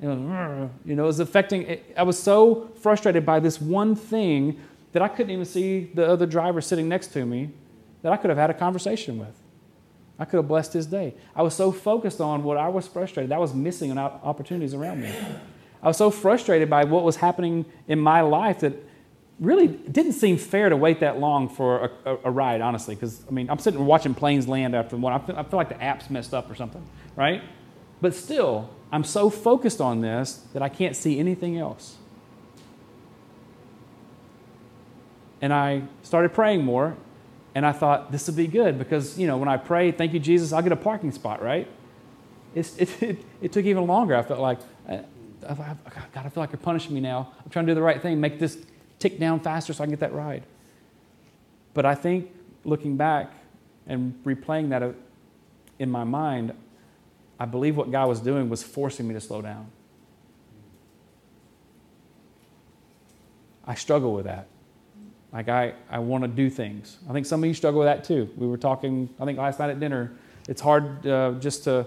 You 0.00 0.08
know, 0.08 0.70
you 0.84 0.94
know, 0.94 1.04
it 1.04 1.06
was 1.06 1.20
affecting. 1.20 1.80
I 1.96 2.02
was 2.04 2.20
so 2.22 2.70
frustrated 2.80 3.26
by 3.26 3.40
this 3.40 3.60
one 3.60 3.94
thing 3.96 4.60
that 4.92 5.02
I 5.02 5.08
couldn't 5.08 5.30
even 5.30 5.44
see 5.44 5.90
the 5.94 6.08
other 6.08 6.26
driver 6.26 6.60
sitting 6.60 6.88
next 6.88 7.08
to 7.08 7.26
me 7.26 7.50
that 8.02 8.12
I 8.12 8.16
could 8.16 8.30
have 8.30 8.38
had 8.38 8.50
a 8.50 8.54
conversation 8.54 9.18
with. 9.18 9.34
I 10.18 10.24
could 10.24 10.38
have 10.38 10.48
blessed 10.48 10.72
his 10.72 10.86
day. 10.86 11.14
I 11.36 11.42
was 11.42 11.54
so 11.54 11.70
focused 11.70 12.20
on 12.20 12.42
what 12.42 12.56
I 12.56 12.68
was 12.68 12.88
frustrated. 12.88 13.32
I 13.32 13.38
was 13.38 13.54
missing 13.54 13.90
on 13.90 13.98
opportunities 13.98 14.74
around 14.74 15.02
me. 15.02 15.12
I 15.82 15.86
was 15.86 15.96
so 15.96 16.10
frustrated 16.10 16.68
by 16.68 16.84
what 16.84 17.04
was 17.04 17.16
happening 17.16 17.64
in 17.86 18.00
my 18.00 18.20
life 18.22 18.60
that 18.60 18.72
really 19.38 19.68
didn't 19.68 20.14
seem 20.14 20.36
fair 20.36 20.68
to 20.68 20.76
wait 20.76 21.00
that 21.00 21.20
long 21.20 21.48
for 21.48 21.92
a, 22.04 22.10
a, 22.10 22.18
a 22.24 22.30
ride, 22.30 22.60
honestly. 22.60 22.96
Because, 22.96 23.24
I 23.28 23.30
mean, 23.30 23.48
I'm 23.48 23.58
sitting 23.58 23.84
watching 23.86 24.12
planes 24.12 24.48
land 24.48 24.74
after 24.74 24.96
one. 24.96 25.12
I 25.12 25.18
feel, 25.18 25.36
I 25.36 25.44
feel 25.44 25.56
like 25.56 25.68
the 25.68 25.80
app's 25.80 26.10
messed 26.10 26.34
up 26.34 26.50
or 26.50 26.56
something, 26.56 26.84
right? 27.14 27.42
But 28.00 28.14
still, 28.14 28.70
I'm 28.90 29.04
so 29.04 29.28
focused 29.30 29.80
on 29.80 30.00
this 30.00 30.44
that 30.52 30.62
I 30.62 30.68
can't 30.68 30.96
see 30.96 31.18
anything 31.18 31.58
else. 31.58 31.96
And 35.40 35.52
I 35.52 35.82
started 36.02 36.32
praying 36.32 36.64
more, 36.64 36.96
and 37.54 37.64
I 37.64 37.72
thought, 37.72 38.10
this 38.10 38.26
will 38.26 38.34
be 38.34 38.46
good 38.46 38.78
because, 38.78 39.18
you 39.18 39.26
know, 39.26 39.36
when 39.36 39.48
I 39.48 39.56
pray, 39.56 39.92
thank 39.92 40.12
you, 40.12 40.20
Jesus, 40.20 40.52
I'll 40.52 40.62
get 40.62 40.72
a 40.72 40.76
parking 40.76 41.12
spot, 41.12 41.42
right? 41.42 41.68
It, 42.54 43.02
it, 43.02 43.24
it, 43.40 43.52
took 43.52 43.64
even 43.64 43.86
longer. 43.86 44.16
I 44.16 44.22
felt 44.22 44.40
like, 44.40 44.58
uh, 44.88 44.98
I, 45.48 45.52
I, 45.52 45.76
oh, 45.86 46.06
God, 46.12 46.26
I 46.26 46.28
feel 46.28 46.42
like 46.42 46.50
you're 46.50 46.58
punishing 46.58 46.94
me 46.94 47.00
now. 47.00 47.32
I'm 47.44 47.50
trying 47.50 47.66
to 47.66 47.70
do 47.70 47.74
the 47.74 47.82
right 47.82 48.00
thing, 48.00 48.20
make 48.20 48.38
this 48.38 48.58
tick 48.98 49.18
down 49.18 49.40
faster 49.40 49.72
so 49.72 49.84
I 49.84 49.86
can 49.86 49.92
get 49.92 50.00
that 50.00 50.12
ride. 50.12 50.42
But 51.74 51.86
I 51.86 51.94
think 51.94 52.30
looking 52.64 52.96
back 52.96 53.30
and 53.86 54.14
replaying 54.24 54.70
that 54.70 54.82
uh, 54.82 54.92
in 55.78 55.90
my 55.90 56.04
mind, 56.04 56.52
I 57.38 57.44
believe 57.44 57.76
what 57.76 57.90
God 57.90 58.08
was 58.08 58.20
doing 58.20 58.48
was 58.48 58.62
forcing 58.62 59.06
me 59.06 59.14
to 59.14 59.20
slow 59.20 59.40
down. 59.42 59.70
I 63.64 63.74
struggle 63.74 64.14
with 64.14 64.24
that. 64.24 64.48
Like, 65.32 65.48
I, 65.48 65.74
I 65.90 65.98
want 65.98 66.24
to 66.24 66.28
do 66.28 66.48
things. 66.48 66.96
I 67.08 67.12
think 67.12 67.26
some 67.26 67.42
of 67.42 67.46
you 67.46 67.54
struggle 67.54 67.80
with 67.80 67.86
that 67.86 68.02
too. 68.02 68.30
We 68.36 68.46
were 68.46 68.56
talking, 68.56 69.10
I 69.20 69.26
think, 69.26 69.38
last 69.38 69.58
night 69.58 69.70
at 69.70 69.78
dinner. 69.78 70.12
It's 70.48 70.62
hard 70.62 71.06
uh, 71.06 71.32
just, 71.32 71.64
to, 71.64 71.86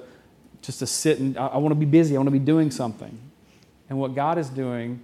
just 0.62 0.80
to 0.80 0.88
sit 0.88 1.20
and 1.20 1.38
I, 1.38 1.48
I 1.48 1.58
want 1.58 1.72
to 1.72 1.80
be 1.80 1.88
busy. 1.88 2.16
I 2.16 2.20
want 2.20 2.28
to 2.28 2.32
be 2.32 2.40
doing 2.40 2.70
something. 2.70 3.18
And 3.90 4.00
what 4.00 4.14
God 4.14 4.38
is 4.38 4.48
doing 4.48 5.02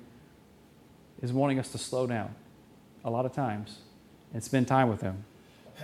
is 1.21 1.33
wanting 1.33 1.57
us 1.59 1.71
to 1.71 1.79
slow 1.79 2.05
down 2.05 2.33
a 3.03 3.09
lot 3.09 3.25
of 3.25 3.33
times 3.33 3.79
and 4.33 4.43
spend 4.43 4.67
time 4.67 4.87
with 4.87 5.01
Him. 5.01 5.25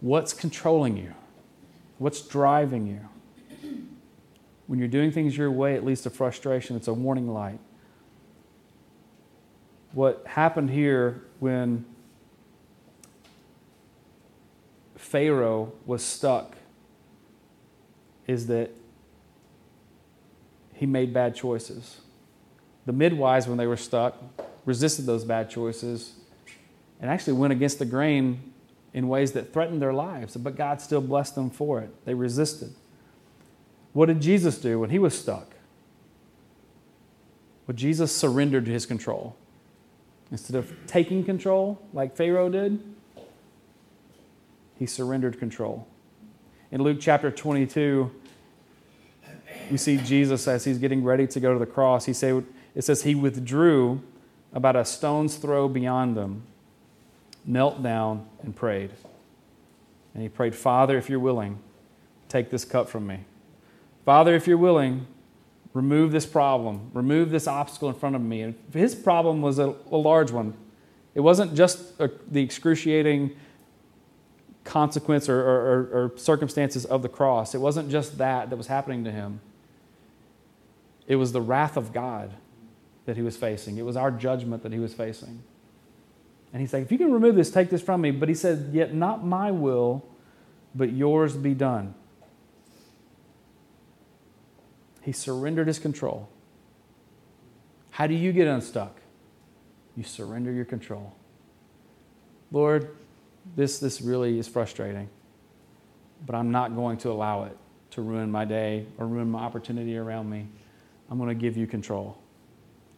What's 0.00 0.32
controlling 0.32 0.96
you? 0.96 1.14
What's 2.02 2.20
driving 2.20 2.86
you? 2.86 3.00
When 4.66 4.78
you're 4.78 4.88
doing 4.88 5.12
things 5.12 5.36
your 5.36 5.50
way, 5.50 5.74
it 5.74 5.84
leads 5.84 6.02
to 6.02 6.10
frustration. 6.10 6.76
It's 6.76 6.88
a 6.88 6.94
warning 6.94 7.28
light 7.28 7.58
what 9.92 10.22
happened 10.26 10.70
here 10.70 11.22
when 11.38 11.84
Pharaoh 14.96 15.72
was 15.84 16.02
stuck 16.02 16.56
is 18.26 18.46
that 18.46 18.70
he 20.72 20.86
made 20.86 21.12
bad 21.12 21.34
choices. 21.34 22.00
The 22.86 22.92
midwives, 22.92 23.46
when 23.46 23.58
they 23.58 23.66
were 23.66 23.76
stuck, 23.76 24.16
resisted 24.64 25.06
those 25.06 25.24
bad 25.24 25.50
choices 25.50 26.14
and 27.00 27.10
actually 27.10 27.34
went 27.34 27.52
against 27.52 27.78
the 27.78 27.84
grain 27.84 28.51
in 28.94 29.08
ways 29.08 29.32
that 29.32 29.52
threatened 29.52 29.80
their 29.80 29.92
lives, 29.92 30.36
but 30.36 30.56
God 30.56 30.80
still 30.80 31.00
blessed 31.00 31.34
them 31.34 31.50
for 31.50 31.80
it. 31.80 31.90
They 32.04 32.14
resisted. 32.14 32.74
What 33.92 34.06
did 34.06 34.20
Jesus 34.20 34.58
do 34.58 34.80
when 34.80 34.90
he 34.90 34.98
was 34.98 35.18
stuck? 35.18 35.54
Well, 37.66 37.76
Jesus 37.76 38.14
surrendered 38.14 38.64
to 38.66 38.70
his 38.70 38.86
control. 38.86 39.36
Instead 40.30 40.56
of 40.56 40.74
taking 40.86 41.24
control 41.24 41.80
like 41.92 42.16
Pharaoh 42.16 42.48
did, 42.48 42.82
he 44.78 44.86
surrendered 44.86 45.38
control. 45.38 45.86
In 46.70 46.82
Luke 46.82 46.98
chapter 47.00 47.30
22, 47.30 48.10
we 49.70 49.76
see 49.76 49.98
Jesus 49.98 50.48
as 50.48 50.64
he's 50.64 50.78
getting 50.78 51.04
ready 51.04 51.26
to 51.26 51.40
go 51.40 51.52
to 51.52 51.58
the 51.58 51.66
cross. 51.66 52.06
He 52.06 52.12
say, 52.12 52.42
it 52.74 52.82
says 52.82 53.02
he 53.02 53.14
withdrew 53.14 54.02
about 54.52 54.74
a 54.74 54.84
stone's 54.84 55.36
throw 55.36 55.68
beyond 55.68 56.16
them, 56.16 56.44
knelt 57.44 57.82
down, 57.82 58.26
and 58.42 58.54
prayed. 58.54 58.90
And 60.14 60.22
he 60.22 60.28
prayed, 60.28 60.54
Father, 60.54 60.96
if 60.98 61.08
you're 61.08 61.20
willing, 61.20 61.58
take 62.28 62.50
this 62.50 62.64
cup 62.64 62.88
from 62.88 63.06
me. 63.06 63.20
Father, 64.04 64.34
if 64.34 64.46
you're 64.46 64.58
willing, 64.58 65.06
remove 65.74 66.12
this 66.12 66.26
problem, 66.26 66.90
remove 66.92 67.30
this 67.30 67.46
obstacle 67.46 67.88
in 67.88 67.94
front 67.94 68.16
of 68.16 68.22
me. 68.22 68.42
And 68.42 68.54
his 68.72 68.94
problem 68.94 69.42
was 69.42 69.58
a, 69.58 69.74
a 69.90 69.96
large 69.96 70.30
one. 70.30 70.54
It 71.14 71.20
wasn't 71.20 71.54
just 71.54 71.98
a, 72.00 72.10
the 72.30 72.42
excruciating 72.42 73.36
consequence 74.64 75.28
or, 75.28 75.40
or, 75.40 75.80
or 75.92 76.12
circumstances 76.16 76.84
of 76.84 77.02
the 77.02 77.08
cross, 77.08 77.54
it 77.54 77.58
wasn't 77.58 77.90
just 77.90 78.18
that 78.18 78.50
that 78.50 78.56
was 78.56 78.68
happening 78.68 79.04
to 79.04 79.10
him. 79.10 79.40
It 81.08 81.16
was 81.16 81.32
the 81.32 81.40
wrath 81.40 81.76
of 81.76 81.92
God 81.92 82.30
that 83.06 83.16
he 83.16 83.22
was 83.22 83.36
facing, 83.36 83.78
it 83.78 83.84
was 83.84 83.96
our 83.96 84.10
judgment 84.10 84.62
that 84.62 84.72
he 84.72 84.78
was 84.78 84.94
facing. 84.94 85.42
And 86.52 86.60
he's 86.60 86.72
like, 86.72 86.82
if 86.82 86.92
you 86.92 86.98
can 86.98 87.12
remove 87.12 87.34
this, 87.34 87.50
take 87.50 87.70
this 87.70 87.80
from 87.80 88.02
me. 88.02 88.10
But 88.10 88.28
he 88.28 88.34
said, 88.34 88.70
Yet 88.72 88.94
not 88.94 89.24
my 89.24 89.50
will, 89.50 90.04
but 90.74 90.92
yours 90.92 91.34
be 91.34 91.54
done. 91.54 91.94
He 95.02 95.12
surrendered 95.12 95.66
his 95.66 95.78
control. 95.78 96.28
How 97.90 98.06
do 98.06 98.14
you 98.14 98.32
get 98.32 98.46
unstuck? 98.46 99.00
You 99.96 100.04
surrender 100.04 100.52
your 100.52 100.64
control. 100.64 101.14
Lord, 102.50 102.96
this, 103.56 103.78
this 103.78 104.00
really 104.00 104.38
is 104.38 104.46
frustrating, 104.46 105.08
but 106.24 106.34
I'm 106.34 106.52
not 106.52 106.74
going 106.74 106.98
to 106.98 107.10
allow 107.10 107.44
it 107.44 107.56
to 107.90 108.02
ruin 108.02 108.30
my 108.30 108.44
day 108.44 108.86
or 108.98 109.06
ruin 109.06 109.30
my 109.30 109.40
opportunity 109.40 109.96
around 109.96 110.30
me. 110.30 110.46
I'm 111.10 111.18
going 111.18 111.28
to 111.28 111.34
give 111.34 111.56
you 111.56 111.66
control. 111.66 112.21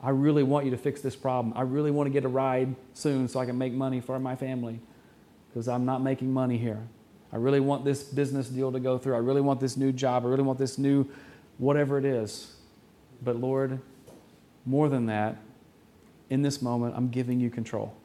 I 0.04 0.10
really 0.10 0.42
want 0.42 0.66
you 0.66 0.70
to 0.72 0.76
fix 0.76 1.00
this 1.00 1.16
problem. 1.16 1.54
I 1.56 1.62
really 1.62 1.90
want 1.90 2.08
to 2.08 2.12
get 2.12 2.26
a 2.26 2.28
ride 2.28 2.76
soon 2.92 3.26
so 3.26 3.40
I 3.40 3.46
can 3.46 3.56
make 3.56 3.72
money 3.72 4.02
for 4.02 4.18
my 4.18 4.36
family 4.36 4.78
because 5.48 5.66
I'm 5.66 5.86
not 5.86 6.02
making 6.02 6.30
money 6.30 6.58
here. 6.58 6.82
I 7.32 7.36
really 7.36 7.58
want 7.58 7.86
this 7.86 8.02
business 8.02 8.48
deal 8.48 8.70
to 8.70 8.78
go 8.78 8.98
through. 8.98 9.14
I 9.14 9.18
really 9.18 9.40
want 9.40 9.60
this 9.60 9.78
new 9.78 9.92
job. 9.92 10.26
I 10.26 10.28
really 10.28 10.42
want 10.42 10.58
this 10.58 10.76
new 10.76 11.08
whatever 11.56 11.96
it 11.96 12.04
is. 12.04 12.54
But 13.22 13.36
Lord, 13.36 13.80
more 14.66 14.90
than 14.90 15.06
that, 15.06 15.38
in 16.28 16.42
this 16.42 16.60
moment, 16.60 16.94
I'm 16.96 17.08
giving 17.08 17.40
you 17.40 17.48
control. 17.48 17.96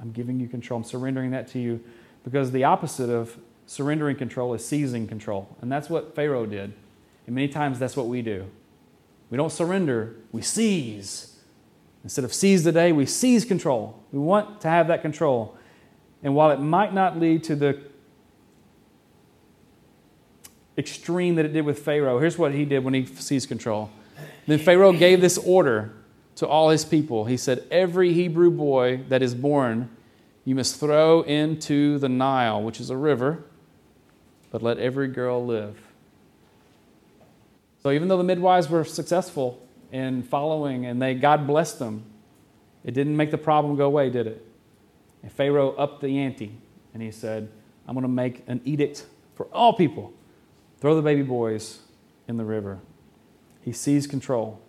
I'm 0.00 0.12
giving 0.12 0.38
you 0.38 0.46
control. 0.46 0.78
I'm 0.78 0.84
surrendering 0.84 1.32
that 1.32 1.48
to 1.48 1.58
you 1.58 1.82
because 2.22 2.52
the 2.52 2.62
opposite 2.62 3.10
of 3.10 3.38
surrendering 3.66 4.16
control 4.16 4.54
is 4.54 4.64
seizing 4.64 5.08
control. 5.08 5.56
And 5.60 5.72
that's 5.72 5.90
what 5.90 6.14
Pharaoh 6.14 6.46
did. 6.46 6.74
And 7.26 7.34
many 7.34 7.48
times 7.48 7.80
that's 7.80 7.96
what 7.96 8.06
we 8.06 8.22
do. 8.22 8.48
We 9.30 9.36
don't 9.36 9.52
surrender, 9.52 10.16
we 10.32 10.42
seize. 10.42 11.38
Instead 12.02 12.24
of 12.24 12.34
seize 12.34 12.64
the 12.64 12.72
day, 12.72 12.92
we 12.92 13.06
seize 13.06 13.44
control. 13.44 13.98
We 14.12 14.18
want 14.18 14.60
to 14.60 14.68
have 14.68 14.88
that 14.88 15.00
control. 15.00 15.56
And 16.22 16.34
while 16.34 16.50
it 16.50 16.60
might 16.60 16.92
not 16.92 17.18
lead 17.18 17.44
to 17.44 17.56
the 17.56 17.80
extreme 20.76 21.36
that 21.36 21.44
it 21.44 21.52
did 21.52 21.64
with 21.64 21.78
Pharaoh, 21.78 22.18
here's 22.18 22.36
what 22.36 22.52
he 22.52 22.64
did 22.64 22.84
when 22.84 22.94
he 22.94 23.06
seized 23.06 23.48
control. 23.48 23.90
Then 24.46 24.58
Pharaoh 24.58 24.92
gave 24.92 25.20
this 25.20 25.38
order 25.38 25.94
to 26.36 26.46
all 26.46 26.70
his 26.70 26.84
people. 26.84 27.24
He 27.24 27.36
said, 27.36 27.64
Every 27.70 28.12
Hebrew 28.12 28.50
boy 28.50 29.00
that 29.08 29.22
is 29.22 29.34
born, 29.34 29.88
you 30.44 30.54
must 30.54 30.78
throw 30.78 31.22
into 31.22 31.98
the 31.98 32.08
Nile, 32.08 32.62
which 32.62 32.80
is 32.80 32.90
a 32.90 32.96
river, 32.96 33.44
but 34.50 34.62
let 34.62 34.78
every 34.78 35.08
girl 35.08 35.44
live. 35.44 35.80
So 37.84 37.92
even 37.92 38.08
though 38.08 38.16
the 38.16 38.24
midwives 38.24 38.68
were 38.68 38.82
successful 38.82 39.64
in 39.92 40.24
following 40.24 40.86
and 40.86 41.00
they 41.00 41.14
God 41.14 41.46
blessed 41.46 41.78
them, 41.78 42.04
it 42.82 42.92
didn't 42.92 43.16
make 43.16 43.30
the 43.30 43.38
problem 43.38 43.76
go 43.76 43.86
away, 43.86 44.10
did 44.10 44.26
it? 44.26 44.44
And 45.22 45.30
Pharaoh 45.30 45.74
upped 45.76 46.02
the 46.02 46.18
ante 46.18 46.58
and 46.92 47.02
he 47.02 47.12
said, 47.12 47.48
I'm 47.86 47.94
going 47.94 48.02
to 48.02 48.08
make 48.08 48.42
an 48.48 48.60
edict 48.64 49.06
for 49.36 49.46
all 49.52 49.72
people 49.72 50.12
Throw 50.84 50.94
the 50.94 51.00
baby 51.00 51.22
boys 51.22 51.78
in 52.28 52.36
the 52.36 52.44
river. 52.44 52.78
He 53.62 53.72
seized 53.72 54.10
control. 54.10 54.60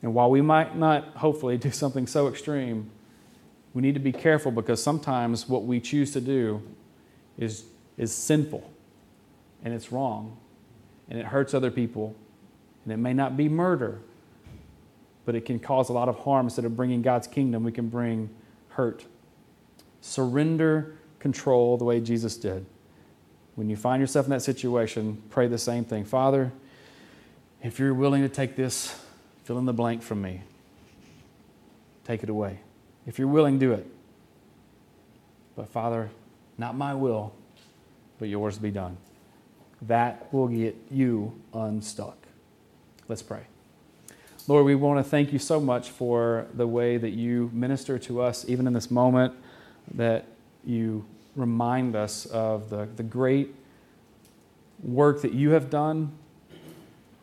And 0.00 0.14
while 0.14 0.30
we 0.30 0.40
might 0.40 0.76
not, 0.76 1.16
hopefully, 1.16 1.58
do 1.58 1.72
something 1.72 2.06
so 2.06 2.28
extreme, 2.28 2.92
we 3.74 3.82
need 3.82 3.94
to 3.94 4.00
be 4.00 4.12
careful 4.12 4.52
because 4.52 4.80
sometimes 4.80 5.48
what 5.48 5.64
we 5.64 5.80
choose 5.80 6.12
to 6.12 6.20
do 6.20 6.62
is, 7.36 7.64
is 7.98 8.12
sinful 8.12 8.70
and 9.64 9.74
it's 9.74 9.90
wrong 9.90 10.36
and 11.08 11.18
it 11.18 11.26
hurts 11.26 11.54
other 11.54 11.70
people. 11.70 12.14
And 12.84 12.92
it 12.92 12.98
may 12.98 13.12
not 13.12 13.36
be 13.36 13.48
murder, 13.48 14.00
but 15.24 15.34
it 15.34 15.44
can 15.44 15.58
cause 15.58 15.88
a 15.88 15.92
lot 15.92 16.08
of 16.08 16.18
harm. 16.20 16.46
Instead 16.46 16.64
of 16.64 16.76
bringing 16.76 17.02
God's 17.02 17.26
kingdom, 17.26 17.64
we 17.64 17.72
can 17.72 17.88
bring 17.88 18.30
hurt. 18.70 19.04
Surrender 20.00 20.94
control 21.18 21.76
the 21.76 21.84
way 21.84 22.00
Jesus 22.00 22.36
did. 22.36 22.64
When 23.56 23.68
you 23.68 23.76
find 23.76 24.00
yourself 24.00 24.26
in 24.26 24.30
that 24.30 24.42
situation, 24.42 25.22
pray 25.30 25.48
the 25.48 25.58
same 25.58 25.84
thing. 25.84 26.04
Father, 26.04 26.52
if 27.62 27.78
you're 27.78 27.94
willing 27.94 28.22
to 28.22 28.28
take 28.28 28.54
this, 28.54 28.96
fill 29.44 29.58
in 29.58 29.64
the 29.64 29.72
blank 29.72 30.02
from 30.02 30.22
me, 30.22 30.42
take 32.04 32.22
it 32.22 32.28
away. 32.28 32.60
If 33.06 33.18
you're 33.18 33.28
willing, 33.28 33.58
do 33.58 33.72
it. 33.72 33.86
But 35.56 35.70
Father, 35.70 36.10
not 36.58 36.76
my 36.76 36.94
will, 36.94 37.32
but 38.18 38.28
yours 38.28 38.58
be 38.58 38.70
done. 38.70 38.98
That 39.86 40.32
will 40.32 40.48
get 40.48 40.76
you 40.90 41.38
unstuck. 41.52 42.16
Let's 43.08 43.22
pray. 43.22 43.42
Lord, 44.48 44.64
we 44.64 44.74
want 44.74 45.04
to 45.04 45.08
thank 45.08 45.32
you 45.32 45.38
so 45.38 45.60
much 45.60 45.90
for 45.90 46.46
the 46.54 46.66
way 46.66 46.98
that 46.98 47.10
you 47.10 47.50
minister 47.52 47.98
to 47.98 48.22
us, 48.22 48.44
even 48.48 48.66
in 48.66 48.72
this 48.72 48.90
moment, 48.90 49.34
that 49.94 50.24
you 50.64 51.04
remind 51.34 51.96
us 51.96 52.26
of 52.26 52.70
the, 52.70 52.88
the 52.96 53.02
great 53.02 53.54
work 54.82 55.22
that 55.22 55.32
you 55.32 55.50
have 55.50 55.68
done 55.68 56.12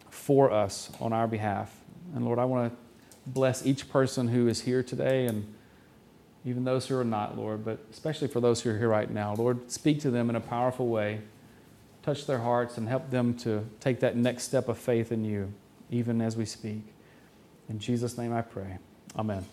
for 0.10 0.52
us 0.52 0.92
on 1.00 1.14
our 1.14 1.28
behalf. 1.28 1.74
And 2.16 2.26
Lord, 2.26 2.40
I 2.40 2.46
want 2.46 2.72
to 2.72 2.78
bless 3.26 3.66
each 3.66 3.90
person 3.90 4.28
who 4.28 4.48
is 4.48 4.62
here 4.62 4.84
today 4.84 5.26
and 5.26 5.54
even 6.46 6.66
those 6.66 6.88
who 6.88 6.98
are 6.98 7.06
not, 7.06 7.38
Lord, 7.38 7.64
but 7.64 7.80
especially 7.92 8.28
for 8.28 8.42
those 8.42 8.62
who 8.62 8.70
are 8.72 8.78
here 8.78 8.90
right 8.90 9.10
now. 9.10 9.34
Lord, 9.36 9.72
speak 9.72 10.02
to 10.02 10.12
them 10.12 10.30
in 10.30 10.36
a 10.36 10.42
powerful 10.42 10.88
way. 10.88 11.22
Touch 12.04 12.28
their 12.28 12.40
hearts 12.40 12.78
and 12.78 12.88
help 12.88 13.10
them 13.10 13.34
to 13.40 13.66
take 13.80 14.02
that 14.02 14.16
next 14.16 14.44
step 14.44 14.68
of 14.68 14.78
faith 14.78 15.12
in 15.12 15.24
you, 15.24 15.52
even 15.90 16.22
as 16.22 16.36
we 16.38 16.46
speak. 16.46 16.84
In 17.70 17.80
Jesus' 17.80 18.18
name 18.18 18.34
I 18.34 18.42
pray. 18.42 18.78
Amen. 19.18 19.46